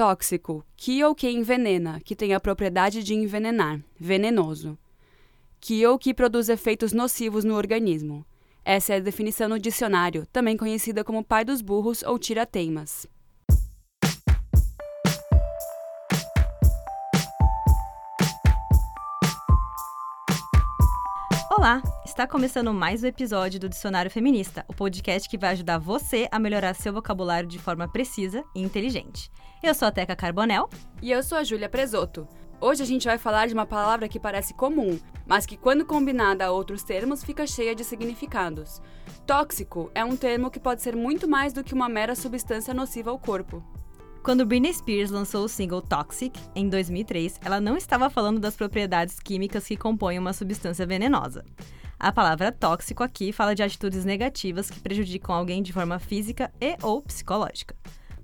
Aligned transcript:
tóxico, 0.00 0.64
que 0.78 1.04
ou 1.04 1.14
que 1.14 1.28
envenena, 1.28 2.00
que 2.02 2.16
tem 2.16 2.32
a 2.32 2.40
propriedade 2.40 3.02
de 3.02 3.14
envenenar, 3.14 3.78
venenoso. 3.98 4.78
Que 5.60 5.86
ou 5.86 5.98
que 5.98 6.14
produz 6.14 6.48
efeitos 6.48 6.94
nocivos 6.94 7.44
no 7.44 7.54
organismo. 7.54 8.24
Essa 8.64 8.94
é 8.94 8.96
a 8.96 9.00
definição 9.00 9.46
no 9.46 9.58
dicionário, 9.58 10.26
também 10.32 10.56
conhecida 10.56 11.04
como 11.04 11.22
pai 11.22 11.44
dos 11.44 11.60
burros 11.60 12.02
ou 12.02 12.18
tira-teimas. 12.18 13.06
Olá, 21.50 21.82
está 22.20 22.30
começando 22.30 22.74
mais 22.74 23.02
um 23.02 23.06
episódio 23.06 23.58
do 23.58 23.66
Dicionário 23.66 24.10
Feminista, 24.10 24.62
o 24.68 24.74
podcast 24.74 25.26
que 25.26 25.38
vai 25.38 25.52
ajudar 25.52 25.78
você 25.78 26.28
a 26.30 26.38
melhorar 26.38 26.74
seu 26.74 26.92
vocabulário 26.92 27.48
de 27.48 27.58
forma 27.58 27.88
precisa 27.88 28.44
e 28.54 28.60
inteligente. 28.60 29.30
Eu 29.62 29.74
sou 29.74 29.88
a 29.88 29.90
Teca 29.90 30.14
Carbonel. 30.14 30.68
E 31.00 31.10
eu 31.10 31.22
sou 31.22 31.38
a 31.38 31.42
Júlia 31.42 31.66
Presoto. 31.66 32.28
Hoje 32.60 32.82
a 32.82 32.86
gente 32.86 33.06
vai 33.06 33.16
falar 33.16 33.46
de 33.46 33.54
uma 33.54 33.64
palavra 33.64 34.06
que 34.06 34.20
parece 34.20 34.52
comum, 34.52 35.00
mas 35.26 35.46
que, 35.46 35.56
quando 35.56 35.86
combinada 35.86 36.44
a 36.44 36.50
outros 36.50 36.82
termos, 36.82 37.24
fica 37.24 37.46
cheia 37.46 37.74
de 37.74 37.84
significados. 37.84 38.82
Tóxico 39.26 39.90
é 39.94 40.04
um 40.04 40.14
termo 40.14 40.50
que 40.50 40.60
pode 40.60 40.82
ser 40.82 40.94
muito 40.94 41.26
mais 41.26 41.54
do 41.54 41.64
que 41.64 41.72
uma 41.72 41.88
mera 41.88 42.14
substância 42.14 42.74
nociva 42.74 43.10
ao 43.10 43.18
corpo. 43.18 43.64
Quando 44.22 44.44
Britney 44.44 44.74
Spears 44.74 45.10
lançou 45.10 45.46
o 45.46 45.48
single 45.48 45.80
Toxic, 45.80 46.38
em 46.54 46.68
2003, 46.68 47.40
ela 47.42 47.62
não 47.62 47.78
estava 47.78 48.10
falando 48.10 48.38
das 48.38 48.56
propriedades 48.56 49.18
químicas 49.18 49.66
que 49.66 49.74
compõem 49.74 50.18
uma 50.18 50.34
substância 50.34 50.86
venenosa. 50.86 51.46
A 52.02 52.10
palavra 52.10 52.50
tóxico 52.50 53.02
aqui 53.02 53.30
fala 53.30 53.54
de 53.54 53.62
atitudes 53.62 54.06
negativas 54.06 54.70
que 54.70 54.80
prejudicam 54.80 55.34
alguém 55.34 55.62
de 55.62 55.70
forma 55.70 55.98
física 55.98 56.50
e 56.58 56.74
ou 56.82 57.02
psicológica. 57.02 57.76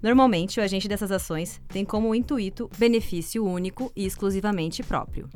Normalmente, 0.03 0.59
o 0.59 0.63
agente 0.63 0.89
dessas 0.89 1.13
ações 1.13 1.61
tem 1.69 1.85
como 1.85 2.15
intuito 2.15 2.71
benefício 2.79 3.45
único 3.45 3.93
e 3.95 4.07
exclusivamente 4.07 4.83
próprio. 4.83 5.29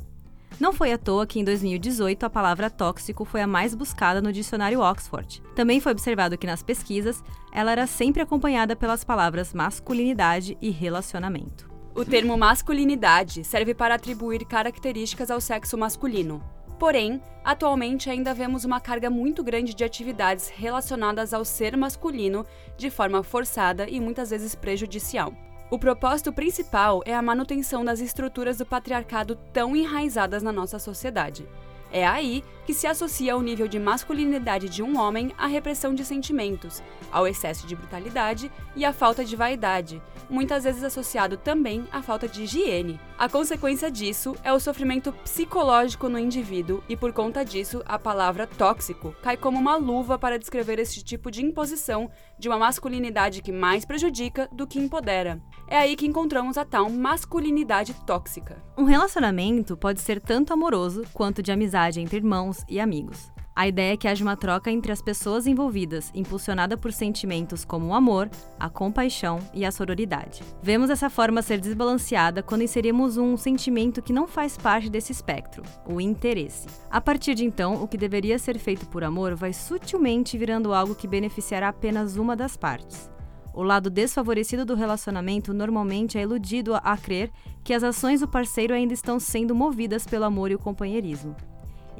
Não 0.59 0.73
foi 0.73 0.91
à 0.91 0.97
toa 0.97 1.27
que 1.27 1.39
em 1.39 1.45
2018 1.45 2.25
a 2.25 2.31
palavra 2.31 2.71
tóxico 2.71 3.27
foi 3.27 3.43
a 3.43 3.47
mais 3.47 3.75
buscada 3.75 4.23
no 4.23 4.33
dicionário 4.33 4.81
Oxford. 4.81 5.43
Também 5.55 5.79
foi 5.79 5.93
observado 5.93 6.39
que 6.39 6.47
nas 6.47 6.63
pesquisas 6.63 7.23
ela 7.53 7.73
era 7.73 7.87
sempre 7.87 8.23
acompanhada 8.23 8.75
pelas 8.75 9.05
palavras 9.05 9.53
masculinidade 9.53 10.57
e 10.63 10.71
relacionamento. 10.71 11.69
O 11.95 12.07
termo 12.07 12.39
masculinidade 12.39 13.45
serve 13.45 13.75
para 13.75 13.97
atribuir 13.97 14.47
características 14.47 15.31
ao 15.31 15.43
sexo 15.43 15.77
masculino. 15.77 16.43
Porém, 16.81 17.21
atualmente 17.45 18.09
ainda 18.09 18.33
vemos 18.33 18.65
uma 18.65 18.81
carga 18.81 19.11
muito 19.11 19.45
grande 19.45 19.75
de 19.75 19.85
atividades 19.85 20.49
relacionadas 20.49 21.35
ao 21.35 21.45
ser 21.45 21.77
masculino 21.77 22.47
de 22.79 22.89
forma 22.89 23.23
forçada 23.23 23.87
e 23.87 24.01
muitas 24.01 24.31
vezes 24.31 24.55
prejudicial. 24.55 25.35
O 25.71 25.79
propósito 25.79 26.33
principal 26.33 27.03
é 27.05 27.15
a 27.15 27.21
manutenção 27.21 27.85
das 27.85 28.01
estruturas 28.01 28.57
do 28.57 28.65
patriarcado 28.65 29.37
tão 29.53 29.77
enraizadas 29.77 30.43
na 30.43 30.51
nossa 30.51 30.79
sociedade. 30.79 31.47
É 31.93 32.07
aí 32.07 32.43
que 32.67 32.75
se 32.75 32.87
associa 32.87 33.37
o 33.37 33.43
nível 33.43 33.67
de 33.67 33.79
masculinidade 33.79 34.69
de 34.69 34.83
um 34.83 34.99
homem 34.99 35.33
à 35.37 35.47
repressão 35.47 35.95
de 35.95 36.05
sentimentos, 36.05 36.83
ao 37.11 37.27
excesso 37.27 37.67
de 37.67 37.75
brutalidade 37.77 38.51
e 38.77 38.85
à 38.85 38.93
falta 38.93 39.25
de 39.25 39.37
vaidade, 39.37 40.03
muitas 40.29 40.65
vezes 40.65 40.85
associado 40.85 41.37
também 41.37 41.85
à 41.91 42.03
falta 42.03 42.29
de 42.29 42.45
higiene. 42.45 43.01
A 43.19 43.29
consequência 43.29 43.91
disso 43.91 44.35
é 44.43 44.53
o 44.53 44.61
sofrimento 44.61 45.13
psicológico 45.13 46.09
no 46.09 46.19
indivíduo 46.19 46.83
e, 46.89 46.97
por 46.97 47.13
conta 47.13 47.45
disso, 47.45 47.83
a 47.85 47.99
palavra 47.99 48.47
tóxico 48.47 49.15
cai 49.23 49.37
como 49.37 49.59
uma 49.59 49.77
luva 49.77 50.19
para 50.19 50.39
descrever 50.39 50.79
este 50.79 51.05
tipo 51.05 51.31
de 51.31 51.45
imposição 51.45 52.11
de 52.39 52.49
uma 52.49 52.59
masculinidade 52.59 53.43
que 53.43 53.53
mais 53.53 53.85
prejudica 53.85 54.49
do 54.53 54.67
que 54.67 54.79
empodera. 54.79 55.41
É 55.69 55.77
aí 55.77 55.97
que 55.97 56.07
encontramos 56.07 56.57
a 56.57 56.65
tal 56.65 56.89
masculinidade 56.89 57.95
tóxica. 58.07 58.63
Um 58.77 58.85
relacionamento 58.85 59.77
pode 59.77 60.01
ser 60.01 60.21
tanto 60.21 60.53
amoroso 60.53 61.05
quanto 61.13 61.43
de 61.43 61.53
amizade 61.53 62.01
entre 62.01 62.17
irmãos 62.17 62.50
e 62.69 62.81
amigos. 62.81 63.31
A 63.55 63.69
ideia 63.69 63.93
é 63.93 63.97
que 63.97 64.09
haja 64.09 64.25
uma 64.25 64.37
troca 64.37 64.71
entre 64.71 64.91
as 64.91 65.03
pessoas 65.03 65.47
envolvidas, 65.47 66.11
impulsionada 66.15 66.77
por 66.79 66.93
sentimentos 66.93 67.65
como 67.65 67.89
o 67.89 67.95
amor, 67.95 68.31
a 68.59 68.71
compaixão 68.71 69.39
e 69.53 69.67
a 69.67 69.71
sororidade. 69.71 70.43
Vemos 70.63 70.89
essa 70.89 71.11
forma 71.11 71.43
ser 71.43 71.61
desbalanceada 71.61 72.43
quando 72.43 72.63
inserimos 72.63 73.17
um 73.19 73.37
sentimento 73.37 74.01
que 74.01 74.13
não 74.13 74.27
faz 74.27 74.57
parte 74.57 74.89
desse 74.89 75.13
espectro, 75.13 75.63
o 75.87 76.01
interesse. 76.01 76.69
A 76.91 77.01
partir 77.01 77.35
de 77.35 77.45
então, 77.45 77.83
o 77.83 77.89
que 77.89 77.99
deveria 77.99 78.39
ser 78.39 78.59
feito 78.59 78.87
por 78.87 79.05
amor 79.05 79.35
vai 79.35 79.53
sutilmente 79.53 80.39
virando 80.39 80.73
algo 80.73 80.95
que 80.95 81.09
beneficiará 81.09 81.69
apenas 81.69 82.17
uma 82.17 82.35
das 82.35 82.57
partes. 82.57 83.11
O 83.53 83.63
lado 83.63 83.91
desfavorecido 83.91 84.65
do 84.65 84.75
relacionamento 84.75 85.53
normalmente 85.53 86.17
é 86.17 86.23
iludido 86.23 86.75
a 86.77 86.97
crer 86.97 87.31
que 87.65 87.75
as 87.75 87.83
ações 87.83 88.21
do 88.21 88.29
parceiro 88.29 88.73
ainda 88.73 88.95
estão 88.95 89.19
sendo 89.19 89.55
movidas 89.55 90.07
pelo 90.07 90.25
amor 90.25 90.51
e 90.51 90.55
o 90.55 90.59
companheirismo. 90.59 91.37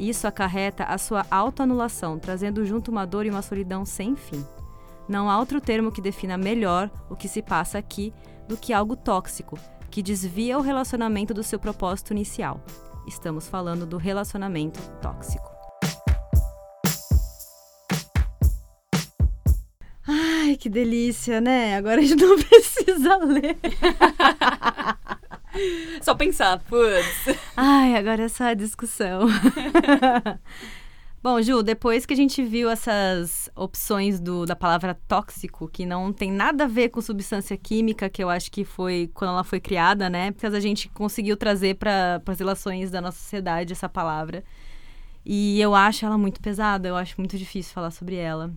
Isso 0.01 0.27
acarreta 0.27 0.85
a 0.85 0.97
sua 0.97 1.27
autoanulação, 1.31 2.19
trazendo 2.19 2.65
junto 2.65 2.91
uma 2.91 3.07
dor 3.07 3.27
e 3.27 3.31
uma 3.31 3.43
solidão 3.43 3.85
sem 3.85 4.17
fim. 4.17 4.43
Não 5.07 5.29
há 5.29 5.39
outro 5.39 5.61
termo 5.61 5.93
que 5.93 6.01
defina 6.01 6.39
melhor 6.39 6.91
o 7.11 7.15
que 7.15 7.29
se 7.29 7.43
passa 7.43 7.77
aqui 7.77 8.11
do 8.49 8.57
que 8.57 8.73
algo 8.73 8.97
tóxico, 8.97 9.59
que 9.91 10.03
desvia 10.03 10.57
o 10.57 10.63
relacionamento 10.63 11.35
do 11.35 11.43
seu 11.43 11.59
propósito 11.59 12.15
inicial. 12.15 12.65
Estamos 13.07 13.47
falando 13.47 13.85
do 13.85 13.99
relacionamento 13.99 14.81
tóxico. 15.03 15.51
Ai, 20.09 20.57
que 20.57 20.71
delícia, 20.71 21.43
né? 21.43 21.77
Agora 21.77 22.01
a 22.01 22.05
gente 22.05 22.25
não 22.25 22.39
precisa 22.41 23.17
ler. 23.19 23.59
Só 26.03 26.15
pensar, 26.15 26.59
putz. 26.61 27.39
Ai, 27.57 27.97
agora 27.97 28.25
é 28.25 28.29
só 28.29 28.45
a 28.45 28.55
discussão. 28.55 29.27
Bom, 31.23 31.43
Ju, 31.43 31.63
depois 31.63 32.07
que 32.07 32.15
a 32.15 32.17
gente 32.17 32.43
viu 32.43 32.71
essas 32.71 33.51
opções 33.55 34.19
do, 34.19 34.47
da 34.47 34.57
palavra 34.57 34.99
tóxico, 35.07 35.69
que 35.69 35.85
não 35.85 36.15
tem 36.15 36.33
nada 36.33 36.65
a 36.65 36.67
ver 36.67 36.89
com 36.89 37.03
substância 37.03 37.59
química, 37.59 38.09
que 38.09 38.25
eu 38.25 38.31
acho 38.31 38.51
que 38.51 38.65
foi 38.65 39.11
quando 39.13 39.33
ela 39.33 39.45
foi 39.45 39.61
criada, 39.61 40.09
né? 40.09 40.31
Porque 40.31 40.47
a 40.47 40.61
gente 40.61 40.89
conseguiu 40.89 41.37
trazer 41.37 41.75
para 41.77 42.23
as 42.27 42.39
relações 42.39 42.91
da 42.91 43.03
nossa 43.03 43.19
sociedade 43.19 43.75
essa 43.75 43.89
palavra. 43.89 44.43
E 45.23 45.61
eu 45.61 45.75
acho 45.75 46.07
ela 46.07 46.17
muito 46.17 46.41
pesada, 46.41 46.89
eu 46.89 46.97
acho 46.97 47.17
muito 47.19 47.37
difícil 47.37 47.75
falar 47.75 47.91
sobre 47.91 48.17
ela. 48.17 48.51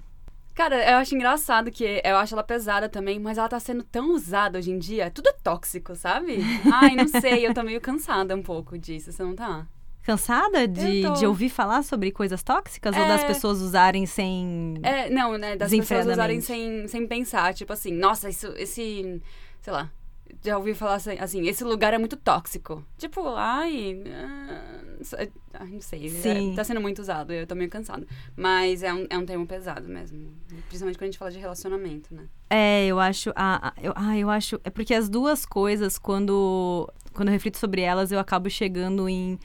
Cara, 0.53 0.91
eu 0.91 0.97
acho 0.97 1.15
engraçado 1.15 1.71
que 1.71 2.01
eu 2.03 2.17
acho 2.17 2.35
ela 2.35 2.43
pesada 2.43 2.87
também, 2.87 3.19
mas 3.19 3.37
ela 3.37 3.49
tá 3.49 3.59
sendo 3.59 3.83
tão 3.83 4.11
usada 4.11 4.59
hoje 4.59 4.71
em 4.71 4.77
dia. 4.77 5.09
Tudo 5.09 5.29
é 5.29 5.33
tóxico, 5.43 5.95
sabe? 5.95 6.37
Ai, 6.71 6.95
não 6.95 7.07
sei, 7.07 7.45
eu 7.47 7.53
tô 7.53 7.63
meio 7.63 7.81
cansada 7.81 8.35
um 8.35 8.43
pouco 8.43 8.77
disso, 8.77 9.11
você 9.11 9.23
não 9.23 9.35
tá? 9.35 9.65
Cansada 10.03 10.67
de, 10.67 11.09
de 11.17 11.25
ouvir 11.25 11.49
falar 11.49 11.81
sobre 11.81 12.11
coisas 12.11 12.43
tóxicas 12.43 12.95
é... 12.95 13.01
ou 13.01 13.07
das 13.07 13.23
pessoas 13.23 13.61
usarem 13.61 14.05
sem. 14.05 14.75
É, 14.83 15.09
não, 15.09 15.37
né? 15.37 15.55
Das 15.55 15.71
pessoas 15.71 16.05
usarem 16.05 16.41
sem, 16.41 16.87
sem 16.87 17.07
pensar. 17.07 17.53
Tipo 17.53 17.71
assim, 17.71 17.91
nossa, 17.93 18.29
isso, 18.29 18.47
esse. 18.57 19.21
Sei 19.61 19.71
lá. 19.71 19.89
Já 20.41 20.57
ouvi 20.57 20.73
falar 20.73 20.95
assim, 20.95 21.17
assim, 21.19 21.47
esse 21.47 21.63
lugar 21.63 21.93
é 21.93 21.97
muito 21.97 22.15
tóxico. 22.15 22.85
Tipo, 22.97 23.27
ai. 23.35 24.01
Uh, 24.05 24.93
não 25.69 25.81
sei. 25.81 26.09
Sim. 26.09 26.53
É, 26.53 26.55
tá 26.55 26.63
sendo 26.63 26.81
muito 26.81 26.99
usado, 26.99 27.33
eu 27.33 27.45
tô 27.45 27.55
meio 27.55 27.69
cansada. 27.69 28.05
Mas 28.35 28.83
é 28.83 28.93
um, 28.93 29.05
é 29.09 29.17
um 29.17 29.25
termo 29.25 29.45
pesado 29.45 29.87
mesmo. 29.87 30.33
Principalmente 30.67 30.97
quando 30.97 31.03
a 31.03 31.11
gente 31.11 31.17
fala 31.17 31.31
de 31.31 31.39
relacionamento, 31.39 32.13
né? 32.13 32.23
É, 32.49 32.85
eu 32.87 32.99
acho. 32.99 33.31
Ah, 33.35 33.73
eu, 33.81 33.93
ah, 33.95 34.17
eu 34.17 34.29
acho. 34.29 34.59
É 34.63 34.69
porque 34.69 34.93
as 34.93 35.09
duas 35.09 35.45
coisas, 35.45 35.97
quando, 35.97 36.91
quando 37.13 37.27
eu 37.29 37.33
reflito 37.33 37.57
sobre 37.57 37.81
elas, 37.81 38.11
eu 38.11 38.19
acabo 38.19 38.49
chegando 38.49 39.07
em 39.09 39.39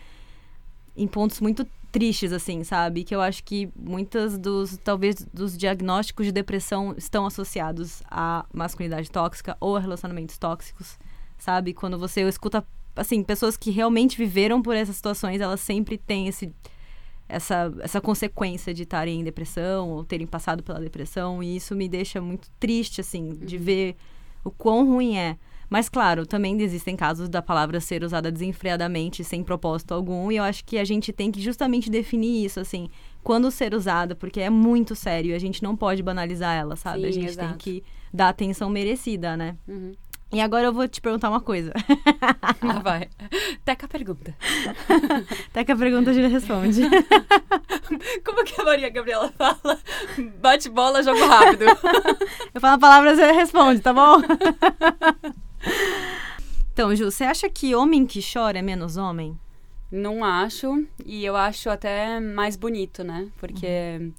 em 0.99 1.07
pontos 1.07 1.41
muito 1.41 1.65
tristes, 1.91 2.33
assim, 2.33 2.63
sabe? 2.65 3.05
Que 3.05 3.15
eu 3.15 3.21
acho 3.21 3.43
que 3.43 3.71
muitas 3.77 4.39
dos, 4.39 4.77
talvez, 4.79 5.27
dos 5.33 5.57
diagnósticos 5.57 6.27
de 6.27 6.33
depressão 6.33 6.95
estão 6.97 7.27
associados 7.27 8.03
à 8.11 8.45
masculinidade 8.53 9.11
tóxica 9.11 9.57
ou 9.61 9.77
a 9.77 9.81
relacionamentos 9.81 10.37
tóxicos, 10.37 10.99
sabe? 11.39 11.73
Quando 11.73 11.99
você 11.99 12.23
escuta, 12.23 12.65
assim, 12.95 13.23
pessoas 13.23 13.57
que 13.57 13.71
realmente 13.71 14.19
viveram 14.19 14.61
por 14.61 14.77
essas 14.77 14.97
situações, 14.97 15.41
elas 15.41 15.61
sempre 15.61 15.97
têm 15.97 16.29
esse, 16.29 16.53
essa, 17.29 17.73
essa 17.81 18.01
consequência 18.01 18.75
de 18.75 18.83
estarem 18.83 19.21
em 19.21 19.25
depressão 19.25 19.91
ou 19.91 20.05
terem 20.05 20.27
passado 20.27 20.63
pela 20.63 20.81
depressão, 20.81 21.43
e 21.43 21.57
isso 21.57 21.75
me 21.75 21.89
deixa 21.89 22.21
muito 22.21 22.51
triste, 22.61 23.01
assim, 23.01 23.35
de 23.35 23.57
uhum. 23.57 23.63
ver 23.63 23.97
o 24.45 24.51
quão 24.51 24.87
ruim 24.87 25.17
é. 25.17 25.39
Mas, 25.69 25.89
claro, 25.89 26.27
também 26.27 26.61
existem 26.63 26.97
casos 26.97 27.29
da 27.29 27.43
palavra 27.43 27.81
ser 27.81 28.03
usada 28.03 28.33
desenfreadamente, 28.33 29.23
sem 29.23 29.43
propósito 29.43 29.93
algum, 29.93 30.33
e 30.33 30.37
eu 30.37 30.45
acho 30.45 30.65
que 30.65 30.79
a 30.79 30.85
gente 30.85 31.13
tem 31.13 31.31
que 31.31 31.41
justamente 31.41 31.91
definir 31.91 32.45
isso, 32.45 32.59
assim, 32.59 32.89
quando 33.23 33.51
ser 33.51 33.75
usada, 33.75 34.15
porque 34.15 34.41
é 34.41 34.51
muito 34.51 34.95
sério, 34.95 35.35
a 35.35 35.39
gente 35.39 35.63
não 35.63 35.77
pode 35.77 36.03
banalizar 36.03 36.57
ela, 36.57 36.77
sabe? 36.77 37.03
Sim, 37.03 37.09
a 37.09 37.13
gente 37.13 37.27
exato. 37.27 37.49
tem 37.49 37.59
que 37.59 37.85
dar 38.13 38.31
atenção 38.31 38.71
merecida, 38.71 39.37
né? 39.37 39.57
Uhum. 39.67 39.93
E 40.31 40.43
agora 40.43 40.67
eu 40.67 40.73
vou 40.73 40.87
te 40.87 41.01
perguntar 41.01 41.31
uma 41.31 41.41
coisa. 41.41 41.73
Ah, 42.61 42.81
vai. 42.81 43.09
Teca 43.65 43.87
pergunta. 43.87 44.35
Teca 45.53 45.77
pergunta, 45.77 46.11
a 46.11 46.13
gente 46.13 46.31
responde. 46.31 46.83
Como 48.25 48.45
que 48.45 48.61
a 48.61 48.65
Maria 48.65 48.91
Gabriela 48.91 49.33
fala? 49.39 49.79
Bate 50.41 50.69
bola, 50.69 51.03
jogo 51.03 51.25
rápido. 51.25 51.65
Eu 52.53 52.61
falo 52.61 52.75
a 52.75 52.79
palavra, 52.79 53.15
você 53.15 53.31
responde, 53.31 53.81
tá 53.81 53.93
bom? 53.93 54.21
Então, 56.79 56.95
Ju, 56.95 57.11
você 57.11 57.25
acha 57.25 57.51
que 57.51 57.75
homem 57.75 58.07
que 58.07 58.21
chora 58.23 58.61
é 58.61 58.63
menos 58.63 58.97
homem? 58.97 59.37
Não 59.91 60.23
acho, 60.23 60.87
e 61.05 61.25
eu 61.25 61.35
acho 61.35 61.69
até 61.69 62.21
mais 62.21 62.55
bonito, 62.55 63.03
né? 63.03 63.29
Porque 63.37 63.67
uhum. 64.01 64.13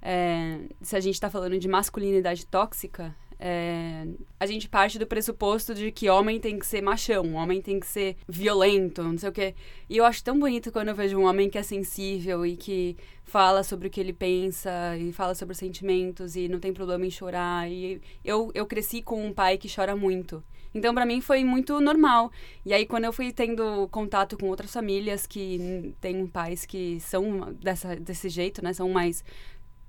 é, 0.00 0.58
se 0.80 0.94
a 0.94 1.00
gente 1.00 1.20
tá 1.20 1.28
falando 1.28 1.58
de 1.58 1.66
masculinidade 1.66 2.46
tóxica, 2.46 3.12
é, 3.42 4.06
a 4.38 4.44
gente 4.44 4.68
parte 4.68 4.98
do 4.98 5.06
pressuposto 5.06 5.74
de 5.74 5.90
que 5.90 6.10
homem 6.10 6.38
tem 6.38 6.58
que 6.58 6.66
ser 6.66 6.82
machão, 6.82 7.34
homem 7.34 7.62
tem 7.62 7.80
que 7.80 7.86
ser 7.86 8.16
violento, 8.28 9.02
não 9.02 9.16
sei 9.16 9.30
o 9.30 9.32
quê. 9.32 9.54
E 9.88 9.96
eu 9.96 10.04
acho 10.04 10.22
tão 10.22 10.38
bonito 10.38 10.70
quando 10.70 10.88
eu 10.88 10.94
vejo 10.94 11.18
um 11.18 11.24
homem 11.24 11.48
que 11.48 11.56
é 11.56 11.62
sensível 11.62 12.44
e 12.44 12.54
que 12.54 12.98
fala 13.24 13.62
sobre 13.62 13.88
o 13.88 13.90
que 13.90 13.98
ele 13.98 14.12
pensa 14.12 14.70
e 14.98 15.10
fala 15.10 15.34
sobre 15.34 15.52
os 15.52 15.58
sentimentos 15.58 16.36
e 16.36 16.48
não 16.48 16.60
tem 16.60 16.70
problema 16.70 17.06
em 17.06 17.10
chorar. 17.10 17.70
E 17.70 17.98
eu, 18.22 18.50
eu 18.54 18.66
cresci 18.66 19.00
com 19.00 19.26
um 19.26 19.32
pai 19.32 19.56
que 19.56 19.74
chora 19.74 19.96
muito. 19.96 20.44
Então, 20.74 20.94
para 20.94 21.06
mim, 21.06 21.20
foi 21.22 21.42
muito 21.42 21.80
normal. 21.80 22.30
E 22.64 22.74
aí, 22.74 22.84
quando 22.84 23.04
eu 23.04 23.12
fui 23.12 23.32
tendo 23.32 23.88
contato 23.88 24.36
com 24.36 24.48
outras 24.48 24.72
famílias 24.72 25.26
que 25.26 25.94
têm 26.00 26.26
pais 26.26 26.66
que 26.66 27.00
são 27.00 27.52
dessa, 27.54 27.96
desse 27.96 28.28
jeito, 28.28 28.62
né? 28.62 28.72
São 28.72 28.88
mais 28.90 29.24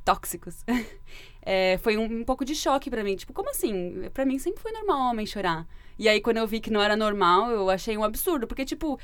tóxicos. 0.04 0.64
é, 1.42 1.78
foi 1.78 1.98
um, 1.98 2.04
um, 2.04 2.24
pouco 2.24 2.46
de 2.46 2.56
choque 2.56 2.90
para 2.90 3.04
mim. 3.04 3.16
Tipo, 3.16 3.34
como 3.34 3.50
assim? 3.50 4.10
Para 4.14 4.26
mim 4.26 4.38
sempre 4.38 4.62
foi 4.62 4.72
normal 4.72 5.12
homem 5.12 5.26
chorar. 5.26 5.68
E 5.98 6.08
aí, 6.08 6.22
quando 6.22 6.38
eu 6.38 6.48
vi 6.48 6.60
que 6.60 6.72
não 6.72 6.82
era 6.82 6.96
normal, 6.96 7.52
eu 7.52 7.70
achei 7.70 7.98
um 7.98 8.04
absurdo. 8.04 8.48
Porque, 8.48 8.66
tipo, 8.66 9.00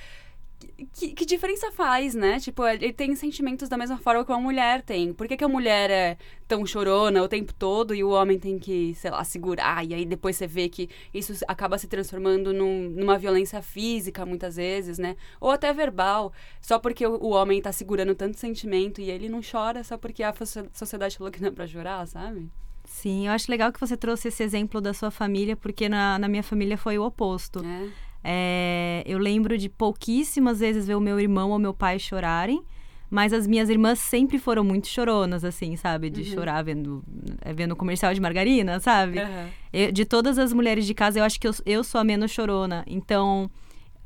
que, 0.94 1.10
que, 1.10 1.26
diferença 1.26 1.72
faz, 1.72 2.16
né? 2.16 2.40
Tipo, 2.40 2.66
ele 2.66 2.92
tem 2.92 3.16
sentimentos 3.16 3.70
da 3.70 3.78
mesma 3.78 3.98
forma 3.98 4.26
que 4.26 4.32
uma 4.32 4.40
mulher 4.40 4.82
tem. 4.82 5.14
Por 5.14 5.28
que, 5.28 5.38
que 5.38 5.44
a 5.44 5.48
mulher 5.48 5.90
é 5.90 6.18
tão 6.48 6.66
chorona 6.66 7.22
o 7.22 7.28
tempo 7.28 7.54
todo 7.54 7.94
e 7.94 8.04
o 8.04 8.10
homem 8.10 8.40
tem 8.40 8.58
que, 8.58 8.94
sei 8.96 9.12
lá, 9.12 9.24
segurar? 9.24 9.86
E 9.86 9.94
aí 9.94 10.06
depois 10.06 10.36
você 10.36 10.48
vê 10.48 10.70
que 10.70 10.90
isso 11.14 11.34
acaba 11.48 11.78
se 11.78 11.88
transformando 11.88 12.54
num, 12.54 12.90
numa 12.90 13.18
violência 13.18 13.62
física, 13.62 14.26
muitas 14.26 14.56
vezes, 14.56 14.98
né? 14.98 15.16
Ou 15.40 15.52
até 15.52 15.72
verbal. 15.74 16.34
Só 16.62 16.80
porque 16.80 17.06
o, 17.06 17.16
o 17.16 17.30
homem 17.30 17.62
tá 17.62 17.72
segurando 17.72 18.16
tanto 18.16 18.38
sentimento 18.38 19.02
e 19.02 19.10
ele 19.10 19.30
não 19.30 19.42
chora 19.42 19.84
só 19.84 19.98
porque 19.98 20.24
a 20.24 20.34
sociedade 20.74 21.18
falou 21.18 21.32
que 21.32 21.42
não 21.42 21.50
é 21.50 21.52
pra 21.52 21.68
chorar, 21.68 22.08
sabe? 22.08 22.50
Sim, 22.84 23.28
eu 23.28 23.34
acho 23.34 23.52
legal 23.52 23.72
que 23.72 23.80
você 23.80 23.98
trouxe 23.98 24.30
esse 24.30 24.42
exemplo 24.42 24.80
da 24.80 24.94
sua 24.94 25.12
família, 25.12 25.58
porque 25.58 25.90
na, 25.90 26.18
na 26.18 26.28
minha 26.30 26.42
família 26.42 26.78
foi 26.78 26.98
o 26.98 27.04
oposto. 27.04 27.60
É. 27.60 28.07
É, 28.30 29.04
eu 29.06 29.18
lembro 29.18 29.58
de 29.58 29.70
pouquíssimas 29.70 30.60
vezes 30.60 30.86
ver 30.86 30.96
o 30.96 31.00
meu 31.00 31.18
irmão 31.18 31.52
ou 31.52 31.58
meu 31.58 31.74
pai 31.74 31.98
chorarem. 31.98 32.62
Mas 33.10 33.32
as 33.32 33.48
minhas 33.48 33.70
irmãs 33.70 34.00
sempre 34.00 34.38
foram 34.38 34.66
muito 34.66 34.90
choronas, 34.90 35.46
assim, 35.46 35.78
sabe? 35.78 36.10
De 36.10 36.24
uhum. 36.24 36.28
chorar 36.28 36.62
vendo, 36.62 37.02
é, 37.40 37.54
vendo 37.54 37.74
comercial 37.74 38.14
de 38.14 38.20
margarina, 38.20 38.82
sabe? 38.82 39.20
Uhum. 39.20 39.48
Eu, 39.72 39.92
de 39.94 40.04
todas 40.04 40.38
as 40.38 40.52
mulheres 40.52 40.86
de 40.86 40.94
casa, 40.94 41.20
eu 41.20 41.24
acho 41.24 41.40
que 41.40 41.48
eu, 41.48 41.54
eu 41.66 41.86
sou 41.86 42.02
a 42.02 42.04
menos 42.04 42.32
chorona. 42.32 42.84
Então, 42.86 43.50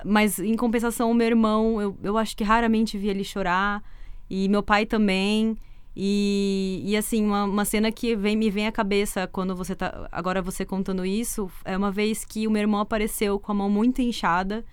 mas 0.05 0.37
em 0.37 0.55
compensação, 0.55 1.09
o 1.09 1.15
meu 1.15 1.25
irmão, 1.25 1.81
eu, 1.81 1.97
eu 2.03 2.15
acho 2.15 2.37
que 2.37 2.43
raramente 2.43 2.95
vi 2.95 3.09
ele 3.09 3.23
chorar. 3.23 3.83
E 4.29 4.47
meu 4.47 4.61
pai 4.61 4.85
também. 4.85 5.57
E, 5.95 6.81
e 6.85 6.95
assim, 6.95 7.25
uma, 7.25 7.43
uma 7.43 7.65
cena 7.65 7.91
que 7.91 8.15
vem, 8.15 8.35
me 8.35 8.49
vem 8.49 8.67
à 8.67 8.71
cabeça 8.71 9.27
quando 9.27 9.55
você 9.55 9.75
tá. 9.75 10.07
Agora 10.11 10.41
você 10.41 10.65
contando 10.65 11.05
isso, 11.05 11.51
é 11.65 11.75
uma 11.75 11.91
vez 11.91 12.23
que 12.23 12.47
o 12.47 12.51
meu 12.51 12.61
irmão 12.61 12.79
apareceu 12.79 13.39
com 13.39 13.51
a 13.51 13.55
mão 13.55 13.69
muito 13.69 14.01
inchada. 14.01 14.65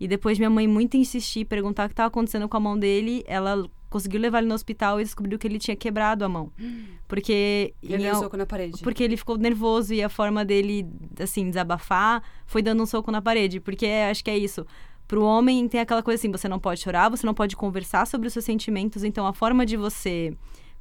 E 0.00 0.08
depois 0.08 0.38
minha 0.38 0.50
mãe 0.50 0.66
muito 0.66 0.96
insistir, 0.96 1.44
perguntar 1.44 1.84
o 1.84 1.88
que 1.88 1.92
estava 1.92 2.08
acontecendo 2.08 2.48
com 2.48 2.56
a 2.56 2.60
mão 2.60 2.76
dele, 2.76 3.22
ela 3.26 3.68
conseguiu 3.88 4.20
levar 4.20 4.38
ele 4.38 4.48
no 4.48 4.54
hospital 4.54 5.00
e 5.00 5.04
descobriu 5.04 5.38
que 5.38 5.46
ele 5.46 5.58
tinha 5.58 5.76
quebrado 5.76 6.24
a 6.24 6.28
mão. 6.28 6.50
Porque. 7.06 7.74
Ele 7.82 7.98
deu 7.98 8.16
um 8.16 8.20
soco 8.20 8.36
na 8.36 8.46
parede. 8.46 8.82
Porque 8.82 9.04
ele 9.04 9.16
ficou 9.16 9.38
nervoso 9.38 9.94
e 9.94 10.02
a 10.02 10.08
forma 10.08 10.44
dele, 10.44 10.86
assim, 11.20 11.48
desabafar 11.48 12.22
foi 12.44 12.60
dando 12.60 12.82
um 12.82 12.86
soco 12.86 13.12
na 13.12 13.22
parede. 13.22 13.60
Porque 13.60 13.86
acho 13.86 14.24
que 14.24 14.30
é 14.30 14.36
isso. 14.36 14.66
Pro 15.06 15.22
homem 15.22 15.68
tem 15.68 15.80
aquela 15.80 16.02
coisa 16.02 16.20
assim, 16.20 16.30
você 16.30 16.48
não 16.48 16.58
pode 16.58 16.80
chorar, 16.80 17.10
você 17.10 17.26
não 17.26 17.34
pode 17.34 17.56
conversar 17.56 18.06
sobre 18.06 18.26
os 18.26 18.32
seus 18.32 18.44
sentimentos, 18.44 19.04
então 19.04 19.26
a 19.26 19.32
forma 19.32 19.66
de 19.66 19.76
você 19.76 20.34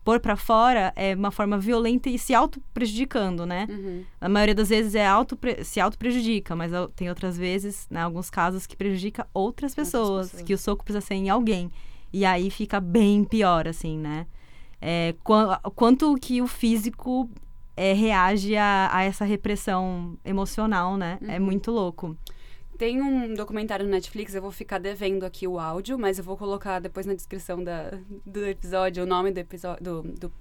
pôr 0.03 0.19
para 0.19 0.35
fora 0.35 0.91
é 0.95 1.15
uma 1.15 1.31
forma 1.31 1.57
violenta 1.57 2.09
e 2.09 2.19
se 2.19 2.33
auto-prejudicando, 2.33 3.45
né? 3.45 3.67
Uhum. 3.69 4.03
A 4.19 4.27
maioria 4.27 4.55
das 4.55 4.69
vezes 4.69 4.95
é 4.95 5.07
auto 5.07 5.37
se 5.63 5.79
auto-prejudica, 5.79 6.55
mas 6.55 6.71
tem 6.95 7.09
outras 7.09 7.37
vezes, 7.37 7.87
né, 7.89 8.01
alguns 8.01 8.29
casos, 8.29 8.67
que 8.67 8.75
prejudica 8.75 9.27
outras 9.33 9.73
pessoas, 9.73 10.09
outras 10.09 10.31
pessoas, 10.31 10.45
que 10.45 10.53
o 10.53 10.57
soco 10.57 10.83
precisa 10.83 11.05
ser 11.05 11.15
em 11.15 11.29
alguém. 11.29 11.71
E 12.11 12.25
aí 12.25 12.49
fica 12.49 12.79
bem 12.79 13.23
pior, 13.23 13.67
assim, 13.67 13.97
né? 13.97 14.27
É, 14.81 15.15
qu 15.23 15.33
quanto 15.73 16.13
que 16.15 16.41
o 16.41 16.47
físico 16.47 17.29
é, 17.75 17.93
reage 17.93 18.55
a, 18.55 18.89
a, 18.91 19.03
essa 19.03 19.23
repressão 19.25 20.17
emocional, 20.23 20.97
né? 20.97 21.17
É 21.21 21.25
uhum. 21.25 21.31
É 21.31 21.39
muito 21.39 21.71
louco. 21.71 22.17
Tem 22.83 23.01
um 23.01 23.33
documentário 23.33 23.85
no 23.85 23.91
Netflix, 23.91 24.35
eu 24.35 24.41
vou 24.41 24.51
ficar 24.51 24.77
devendo 24.77 25.25
aqui 25.25 25.47
o 25.47 25.57
áudio, 25.57 25.97
mas 25.97 26.17
eu 26.17 26.23
vou 26.25 26.35
colocar 26.35 26.79
depois 26.79 27.05
na 27.05 27.13
descrição 27.13 27.63
da, 27.63 27.97
do 28.25 28.45
episódio 28.45 29.05
o 29.05 29.07
nome 29.07 29.31
do 29.31 29.37
episódio 29.37 29.81
do, 29.81 30.01
do, 30.01 30.31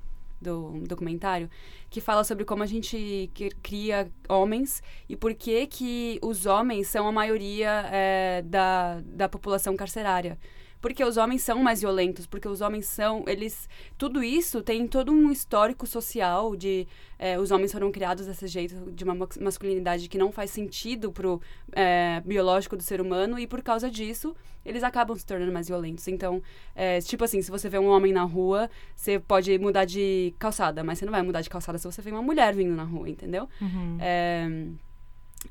do 0.41 0.71
documentário, 0.89 1.49
que 1.89 2.01
fala 2.01 2.25
sobre 2.25 2.45
como 2.45 2.65
a 2.65 2.67
gente 2.67 3.31
cria 3.63 4.11
homens 4.29 4.83
e 5.09 5.15
por 5.15 5.33
que 5.35 5.69
que 5.69 6.19
os 6.21 6.45
homens 6.45 6.89
são 6.89 7.07
a 7.07 7.13
maioria 7.13 7.89
é, 7.93 8.43
da, 8.43 9.01
da 9.05 9.29
população 9.29 9.77
carcerária 9.77 10.37
porque 10.83 11.03
os 11.05 11.17
homens 11.17 11.43
são 11.43 11.63
mais 11.63 11.81
violentos, 11.81 12.27
porque 12.27 12.49
os 12.49 12.61
homens 12.61 12.87
são, 12.87 13.25
eles, 13.29 13.69
tudo 13.97 14.23
isso 14.23 14.61
tem 14.61 14.87
todo 14.89 15.13
um 15.13 15.31
histórico 15.31 15.87
social 15.87 16.57
de 16.57 16.89
é, 17.21 17.39
os 17.39 17.53
homens 17.53 17.71
foram 17.71 17.93
criados 17.93 18.27
desse 18.27 18.49
jeito, 18.49 18.91
de 18.91 19.05
uma 19.05 19.15
masculinidade 19.41 20.09
que 20.09 20.19
não 20.19 20.33
faz 20.33 20.51
sentido 20.51 21.13
pro 21.13 21.41
é, 21.71 22.21
biológico 22.27 22.77
do 22.77 22.83
ser 22.83 23.01
humano 23.01 23.39
e 23.39 23.47
por 23.47 23.63
causa 23.63 23.89
disso 23.89 24.35
eles 24.67 24.83
acabam 24.83 25.17
se 25.17 25.25
tornando 25.25 25.53
mais 25.53 25.69
violentos. 25.69 26.09
Então, 26.09 26.43
é, 26.75 27.01
tipo 27.01 27.23
assim, 27.23 27.41
se 27.41 27.51
você 27.51 27.69
vê 27.69 27.79
um 27.79 27.89
homem 27.89 28.13
na 28.13 28.25
rua, 28.25 28.69
você 28.95 29.21
pode 29.21 29.57
mudar 29.61 29.85
de 29.85 30.35
calçada, 30.37 30.83
mas 30.83 30.99
você 30.99 31.05
não 31.05 31.13
vai 31.13 31.23
mudar 31.23 31.43
de 31.43 31.49
calçada 31.49 31.79
se 31.79 31.85
você 31.85 32.03
vê 32.03 32.11
uma 32.11 32.23
mulher 32.23 32.55
vindo 32.55 32.75
na 32.75 32.85
rua, 32.85 33.09
entendeu? 33.09 33.49
Uhum. 33.61 33.99
É, 34.01 34.49